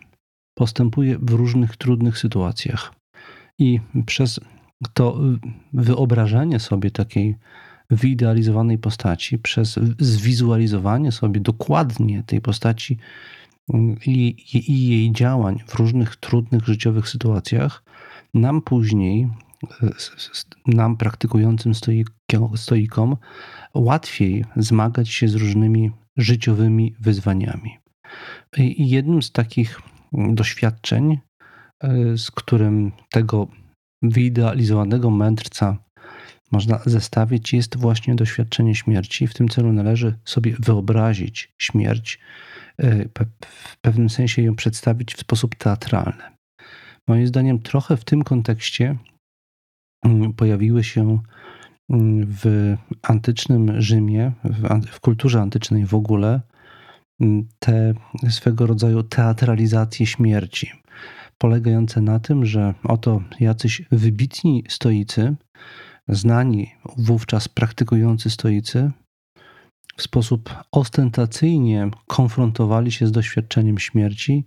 postępuje 0.59 1.19
w 1.19 1.31
różnych 1.31 1.77
trudnych 1.77 2.19
sytuacjach. 2.19 2.95
I 3.59 3.81
przez 4.07 4.41
to 4.95 5.21
wyobrażenie 5.73 6.61
sobie 6.61 6.91
takiej 6.91 7.37
wyidealizowanej 7.91 8.79
postaci, 8.79 9.39
przez 9.39 9.79
zwizualizowanie 9.99 11.13
sobie 11.13 11.41
dokładnie 11.41 12.23
tej 12.23 12.41
postaci 12.41 12.99
i, 14.07 14.37
i 14.55 14.89
jej 14.89 15.13
działań 15.13 15.59
w 15.67 15.75
różnych 15.75 16.17
trudnych 16.17 16.65
życiowych 16.65 17.09
sytuacjach, 17.09 17.83
nam 18.35 18.63
później, 18.63 19.29
nam 20.67 20.97
praktykującym 20.97 21.73
stoikom, 22.57 23.17
łatwiej 23.75 24.45
zmagać 24.57 25.09
się 25.09 25.29
z 25.29 25.35
różnymi 25.35 25.91
życiowymi 26.17 26.95
wyzwaniami. 27.01 27.79
I 28.57 28.91
jednym 28.91 29.23
z 29.23 29.33
takich 29.33 29.81
doświadczeń, 30.13 31.19
e, 31.81 32.19
z 32.19 32.31
którym 32.31 32.93
tego 33.11 33.49
wyidealizowanego 34.03 35.11
mędrca 35.11 35.77
można 36.53 36.81
zestawić, 36.87 37.53
jest 37.53 37.77
właśnie 37.77 38.15
doświadczenie 38.15 38.75
śmierci. 38.75 39.27
W 39.27 39.35
tym 39.35 39.49
celu 39.49 39.73
należy 39.73 40.19
sobie 40.25 40.57
wyobrazić 40.59 41.53
śmierć, 41.59 42.19
w 43.47 43.77
pewnym 43.81 44.11
sensie 44.11 44.43
ją 44.43 44.57
przedstawić 44.57 45.15
w 45.15 45.21
sposób 45.21 45.55
teatralny. 45.55 46.23
Moim 47.09 47.27
zdaniem, 47.27 47.59
trochę 47.59 47.97
w 47.97 48.05
tym 48.05 48.23
kontekście 48.23 48.97
mm, 50.05 50.33
pojawiły 50.33 50.85
się 50.85 51.19
mm, 51.91 52.27
w 52.27 52.77
antycznym 53.03 53.83
Rzymie, 53.83 54.33
w, 54.93 55.01
kulturze 55.01 55.41
antycznej 55.41 55.87
w 55.87 55.95
ogóle, 55.95 56.41
mm, 57.21 57.49
te 57.59 57.95
swego 58.29 58.67
rodzaju 58.67 59.03
teatralizacje 59.03 60.07
śmierci, 60.07 60.73
polegające 61.39 62.01
na 62.01 62.21
tym, 62.21 62.45
że 62.45 62.75
oto 62.85 63.23
jacyś 63.41 63.83
wybitni 63.91 64.65
stoicy 64.69 65.37
znani 66.09 66.71
wówczas 66.97 67.49
praktykujący 67.49 68.31
stoicy 68.31 68.91
w 70.01 70.03
sposób 70.03 70.55
ostentacyjnie 70.73 71.91
konfrontowali 72.07 72.93
się 72.93 73.07
z 73.07 73.13
doświadczeniem 73.13 73.79
śmierci, 73.79 74.45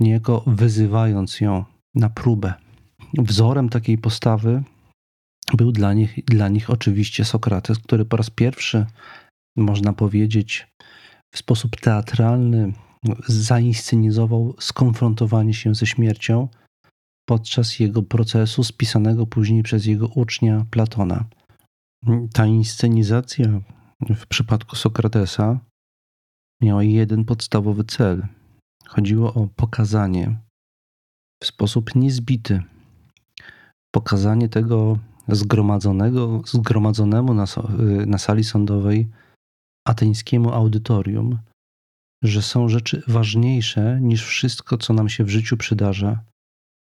niejako 0.00 0.44
wyzywając 0.46 1.40
ją 1.40 1.64
na 1.94 2.10
próbę. 2.10 2.54
Wzorem 3.18 3.68
takiej 3.68 3.98
postawy 3.98 4.62
był 5.56 5.72
dla 5.72 5.94
nich, 5.94 6.24
dla 6.24 6.48
nich 6.48 6.70
oczywiście 6.70 7.24
Sokrates, 7.24 7.78
który 7.78 8.04
po 8.04 8.16
raz 8.16 8.30
pierwszy, 8.30 8.86
można 9.56 9.92
powiedzieć, 9.92 10.66
w 11.34 11.38
sposób 11.38 11.76
teatralny 11.76 12.72
zainscenizował 13.26 14.54
skonfrontowanie 14.60 15.54
się 15.54 15.74
ze 15.74 15.86
śmiercią 15.86 16.48
podczas 17.28 17.78
jego 17.78 18.02
procesu 18.02 18.64
spisanego 18.64 19.26
później 19.26 19.62
przez 19.62 19.86
jego 19.86 20.06
ucznia 20.06 20.66
Platona. 20.70 21.24
Ta 22.32 22.46
inscenizacja 22.46 23.60
w 24.00 24.26
przypadku 24.26 24.76
Sokratesa 24.76 25.60
miała 26.62 26.82
jeden 26.82 27.24
podstawowy 27.24 27.84
cel. 27.84 28.26
Chodziło 28.86 29.34
o 29.34 29.46
pokazanie 29.46 30.38
w 31.42 31.46
sposób 31.46 31.94
niezbity, 31.94 32.62
pokazanie 33.94 34.48
tego 34.48 34.98
zgromadzonego, 35.28 36.42
zgromadzonemu 36.46 37.34
na, 37.34 37.44
na 38.06 38.18
sali 38.18 38.44
sądowej 38.44 39.08
ateńskiemu 39.86 40.52
audytorium, 40.52 41.38
że 42.22 42.42
są 42.42 42.68
rzeczy 42.68 43.02
ważniejsze 43.08 43.98
niż 44.00 44.26
wszystko, 44.26 44.78
co 44.78 44.92
nam 44.92 45.08
się 45.08 45.24
w 45.24 45.28
życiu 45.28 45.56
przydarza, 45.56 46.24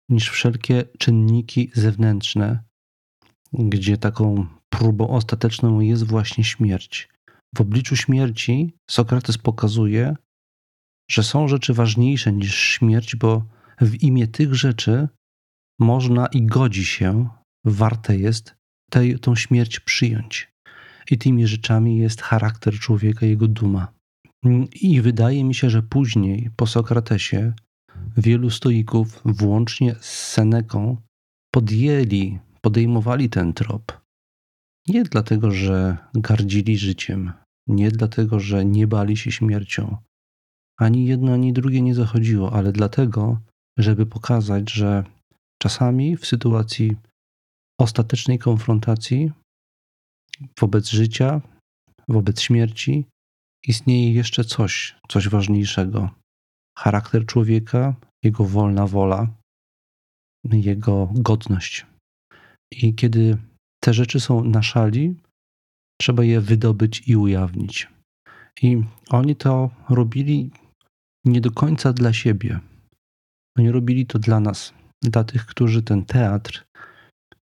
niż 0.09 0.31
wszelkie 0.31 0.85
czynniki 0.99 1.71
zewnętrzne, 1.75 2.63
gdzie 3.53 3.97
taką 3.97 4.47
próbą 4.73 5.09
ostateczną 5.09 5.81
jest 5.81 6.05
właśnie 6.05 6.45
śmierć. 6.45 7.09
W 7.57 7.61
obliczu 7.61 7.97
śmierci 7.97 8.73
Sokrates 8.91 9.39
pokazuje, 9.39 10.17
że 11.11 11.23
są 11.23 11.49
rzeczy 11.49 11.75
ważniejsze 11.75 12.33
niż 12.33 12.55
śmierć, 12.55 13.17
bo 13.17 13.45
w 13.81 14.03
imię 14.03 14.27
tych 14.27 14.55
rzeczy 14.55 15.09
można 15.81 16.27
i 16.27 16.47
godzi 16.47 16.85
się, 16.85 17.29
warte 17.65 18.17
jest 18.17 18.55
tej, 18.91 19.19
tą 19.19 19.35
śmierć 19.35 19.81
przyjąć. 19.81 20.49
I 21.11 21.19
tymi 21.19 21.47
rzeczami 21.47 21.99
jest 21.99 22.23
charakter 22.23 22.75
człowieka, 22.79 23.27
jego 23.27 23.49
duma. 23.49 23.93
I 24.75 25.01
wydaje 25.01 25.45
mi 25.45 25.55
się, 25.55 25.71
że 25.71 25.83
później, 25.83 26.51
po 26.57 26.67
Sokratesie, 26.67 27.53
wielu 28.17 28.51
stoików, 28.51 29.21
włącznie 29.25 29.95
z 29.95 30.29
Seneką, 30.33 30.97
podjęli, 31.55 32.39
podejmowali 32.61 33.31
ten 33.31 33.53
trop. 33.53 34.01
Nie 34.89 35.03
dlatego, 35.05 35.51
że 35.51 35.97
gardzili 36.15 36.79
życiem, 36.79 37.33
nie 37.67 37.91
dlatego, 37.91 38.41
że 38.41 38.65
nie 38.65 38.87
bali 38.87 39.17
się 39.17 39.33
śmiercią. 39.33 39.97
Ani 40.79 41.07
jedno, 41.07 41.33
ani 41.33 41.53
drugie 41.53 41.83
nie 41.83 41.95
zachodziło, 41.95 42.53
ale 42.53 42.73
dlatego, 42.73 43.41
żeby 43.79 44.07
pokazać, 44.07 44.73
że 44.73 45.05
czasami 45.63 46.17
w 46.17 46.27
sytuacji 46.27 46.97
ostatecznej 47.81 48.39
konfrontacji 48.39 49.33
wobec 50.61 50.91
życia, 50.91 51.41
wobec 52.09 52.41
śmierci, 52.41 53.05
istnieje 53.67 54.13
jeszcze 54.13 54.45
coś, 54.45 54.97
coś 55.09 55.29
ważniejszego, 55.29 56.11
charakter 56.79 57.27
człowieka, 57.27 57.95
jego 58.23 58.45
wolna 58.45 58.87
wola, 58.87 59.29
jego 60.45 61.09
godność. 61.13 61.87
I 62.73 62.95
kiedy 62.95 63.39
te 63.89 63.95
rzeczy 63.95 64.21
są 64.21 64.45
na 64.45 64.63
szali, 64.63 65.15
trzeba 66.01 66.25
je 66.25 66.41
wydobyć 66.41 67.09
i 67.09 67.17
ujawnić. 67.17 67.89
I 68.63 68.83
oni 69.11 69.37
to 69.37 69.71
robili 69.89 70.51
nie 71.25 71.41
do 71.41 71.51
końca 71.51 71.93
dla 71.93 72.13
siebie. 72.13 72.61
Oni 73.59 73.71
robili 73.71 74.07
to 74.07 74.19
dla 74.19 74.41
nas, 74.41 74.75
dla 75.03 75.25
tych, 75.25 75.47
którzy 75.47 75.83
ten 75.83 76.05
teatr 76.05 76.65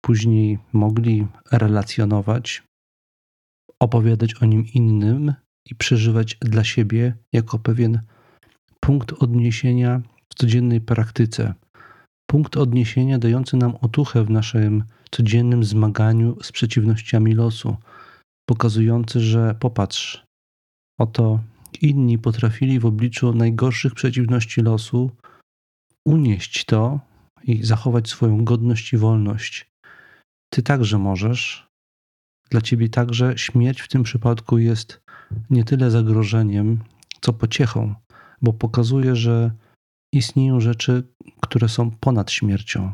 później 0.01 0.59
mogli 0.73 1.27
relacjonować, 1.53 2.63
opowiadać 3.83 4.35
o 4.35 4.45
nim 4.45 4.65
innym 4.75 5.35
i 5.71 5.75
przeżywać 5.75 6.37
dla 6.41 6.65
siebie 6.65 7.17
jako 7.33 7.59
pewien 7.59 8.01
punkt 8.81 9.13
odniesienia 9.13 10.03
w 10.33 10.35
codziennej 10.35 10.81
praktyce, 10.81 11.55
punkt 12.37 12.57
odniesienia 12.57 13.19
dający 13.19 13.57
nam 13.57 13.77
otuchę 13.81 14.25
w 14.25 14.31
naszym 14.31 14.85
codziennym 15.11 15.65
zmaganiu 15.65 16.37
z 16.43 16.53
przeciwnościami 16.53 17.35
losu, 17.35 17.77
pokazujący, 18.49 19.21
że 19.21 19.55
popatrz, 19.61 20.25
oto 21.01 21.41
inni 21.83 22.19
potrafili 22.19 22.81
w 22.81 22.87
obliczu 22.87 23.33
najgorszych 23.33 23.95
przeciwności 23.95 24.63
losu 24.63 25.11
unieść 26.07 26.65
to 26.65 27.01
i 27.45 27.65
zachować 27.65 28.09
swoją 28.09 28.45
godność 28.45 28.93
i 28.93 28.97
wolność. 28.97 29.67
Ty 30.51 30.63
także 30.63 30.99
możesz. 30.99 31.67
Dla 32.51 32.61
ciebie 32.61 32.89
także 32.89 33.39
śmierć 33.39 33.81
w 33.81 33.89
tym 33.89 34.03
przypadku 34.03 34.59
jest 34.59 35.01
nie 35.51 35.65
tyle 35.65 35.91
zagrożeniem, 35.91 36.79
co 37.21 37.33
pociechą 37.33 37.95
bo 38.43 38.53
pokazuje, 38.53 39.17
że 39.17 39.51
istnieją 40.17 40.61
rzeczy, 40.61 41.03
które 41.41 41.69
są 41.69 41.91
ponad 41.91 42.31
śmiercią 42.31 42.93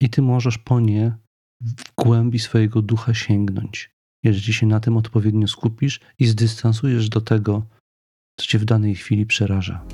i 0.00 0.10
ty 0.10 0.22
możesz 0.22 0.58
po 0.58 0.80
nie 0.80 1.16
w 1.60 1.74
głębi 1.98 2.38
swojego 2.38 2.82
ducha 2.82 3.14
sięgnąć, 3.14 3.90
jeżeli 4.24 4.52
się 4.52 4.66
na 4.66 4.80
tym 4.80 4.96
odpowiednio 4.96 5.48
skupisz 5.48 6.00
i 6.18 6.26
zdystansujesz 6.26 7.08
do 7.08 7.20
tego, 7.20 7.66
co 8.40 8.46
cię 8.46 8.58
w 8.58 8.64
danej 8.64 8.94
chwili 8.94 9.26
przeraża. 9.26 9.84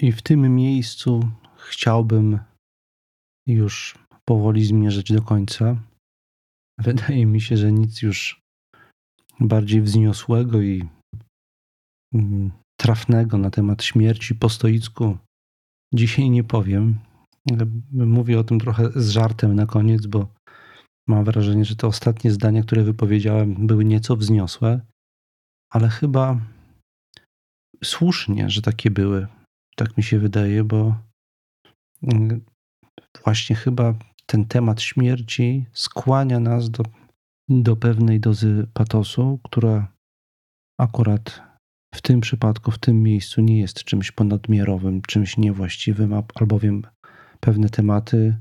I 0.00 0.12
w 0.12 0.22
tym 0.22 0.54
miejscu 0.54 1.30
chciałbym 1.56 2.38
już 3.46 3.98
powoli 4.24 4.64
zmierzać 4.64 5.12
do 5.12 5.22
końca. 5.22 5.76
Wydaje 6.78 7.26
mi 7.26 7.40
się, 7.40 7.56
że 7.56 7.72
nic 7.72 8.02
już 8.02 8.40
bardziej 9.40 9.82
wzniosłego 9.82 10.60
i 10.62 10.88
mm, 12.14 12.52
trafnego 12.80 13.38
na 13.38 13.50
temat 13.50 13.82
śmierci 13.82 14.34
po 14.34 14.48
stoicku 14.48 15.18
dzisiaj 15.94 16.30
nie 16.30 16.44
powiem. 16.44 16.98
Mówię 17.92 18.38
o 18.38 18.44
tym 18.44 18.60
trochę 18.60 18.90
z 18.96 19.10
żartem 19.10 19.54
na 19.54 19.66
koniec, 19.66 20.06
bo 20.06 20.28
mam 21.08 21.24
wrażenie, 21.24 21.64
że 21.64 21.76
te 21.76 21.86
ostatnie 21.86 22.32
zdania, 22.32 22.62
które 22.62 22.82
wypowiedziałem, 22.82 23.66
były 23.66 23.84
nieco 23.84 24.16
wzniosłe, 24.16 24.80
ale 25.72 25.88
chyba 25.88 26.40
słusznie, 27.84 28.50
że 28.50 28.62
takie 28.62 28.90
były. 28.90 29.26
Tak 29.76 29.96
mi 29.96 30.02
się 30.02 30.18
wydaje, 30.18 30.64
bo 30.64 30.96
mm, 32.02 32.44
właśnie 33.24 33.56
chyba 33.56 33.94
ten 34.26 34.44
temat 34.44 34.80
śmierci 34.82 35.66
skłania 35.72 36.40
nas 36.40 36.70
do, 36.70 36.82
do 37.48 37.76
pewnej 37.76 38.20
dozy 38.20 38.66
patosu, 38.74 39.40
która 39.44 39.92
akurat 40.80 41.42
w 41.94 42.02
tym 42.02 42.20
przypadku, 42.20 42.70
w 42.70 42.78
tym 42.78 43.02
miejscu 43.02 43.40
nie 43.40 43.60
jest 43.60 43.84
czymś 43.84 44.12
ponadmiarowym, 44.12 45.02
czymś 45.02 45.36
niewłaściwym, 45.36 46.14
albowiem 46.34 46.82
pewne 47.40 47.68
tematy 47.68 48.36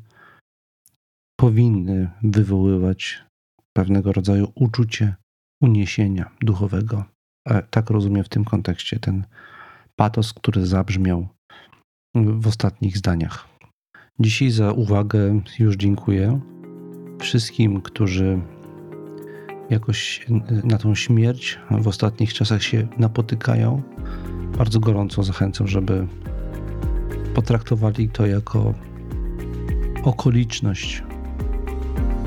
powinny 1.40 2.10
wywoływać 2.24 3.24
pewnego 3.74 4.14
rodzaju 4.14 4.52
uczucie 4.56 5.16
uniesienia 5.62 6.32
duchowego. 6.42 7.06
E, 7.50 7.64
tak 7.64 7.90
rozumiem 7.90 8.24
w 8.24 8.30
tym 8.30 8.46
kontekście 8.46 9.00
ten 9.00 9.26
patos, 9.96 10.34
który 10.34 10.66
zabrzmiał 10.66 11.28
w 12.16 12.48
ostatnich 12.48 12.98
zdaniach. 12.98 13.55
Dzisiaj 14.20 14.50
za 14.52 14.72
uwagę 14.72 15.42
już 15.60 15.76
dziękuję 15.76 16.40
wszystkim, 17.20 17.82
którzy 17.82 18.40
jakoś 19.70 20.26
na 20.64 20.78
tą 20.78 20.96
śmierć 20.96 21.60
w 21.72 21.88
ostatnich 21.88 22.34
czasach 22.34 22.64
się 22.64 22.88
napotykają, 22.98 23.82
bardzo 24.58 24.80
gorąco 24.80 25.24
zachęcam, 25.24 25.68
żeby 25.68 26.08
potraktowali 27.34 28.10
to 28.10 28.26
jako 28.26 28.74
okoliczność. 30.04 31.04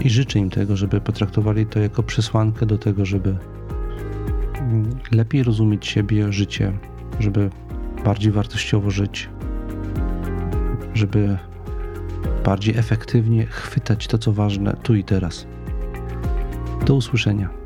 I 0.01 0.11
życzę 0.11 0.39
im 0.39 0.51
tego, 0.51 0.77
żeby 0.77 1.01
potraktowali 1.01 1.67
to 1.67 1.81
jako 1.81 2.03
przesłankę 2.03 2.67
do 2.67 2.79
tego, 2.79 3.05
żeby 3.05 3.37
lepiej 5.13 5.43
rozumieć 5.43 5.87
siebie, 5.87 6.33
życie, 6.33 6.73
żeby 7.21 7.51
bardziej 8.05 8.33
wartościowo 8.33 8.91
żyć, 8.91 9.29
żeby 10.95 11.39
bardziej 12.49 12.77
efektywnie 12.77 13.47
chwytać 13.47 14.07
to, 14.07 14.19
co 14.19 14.33
ważne 14.33 14.77
tu 14.83 14.95
i 14.95 15.05
teraz. 15.05 15.47
Do 16.87 16.95
usłyszenia. 16.95 17.58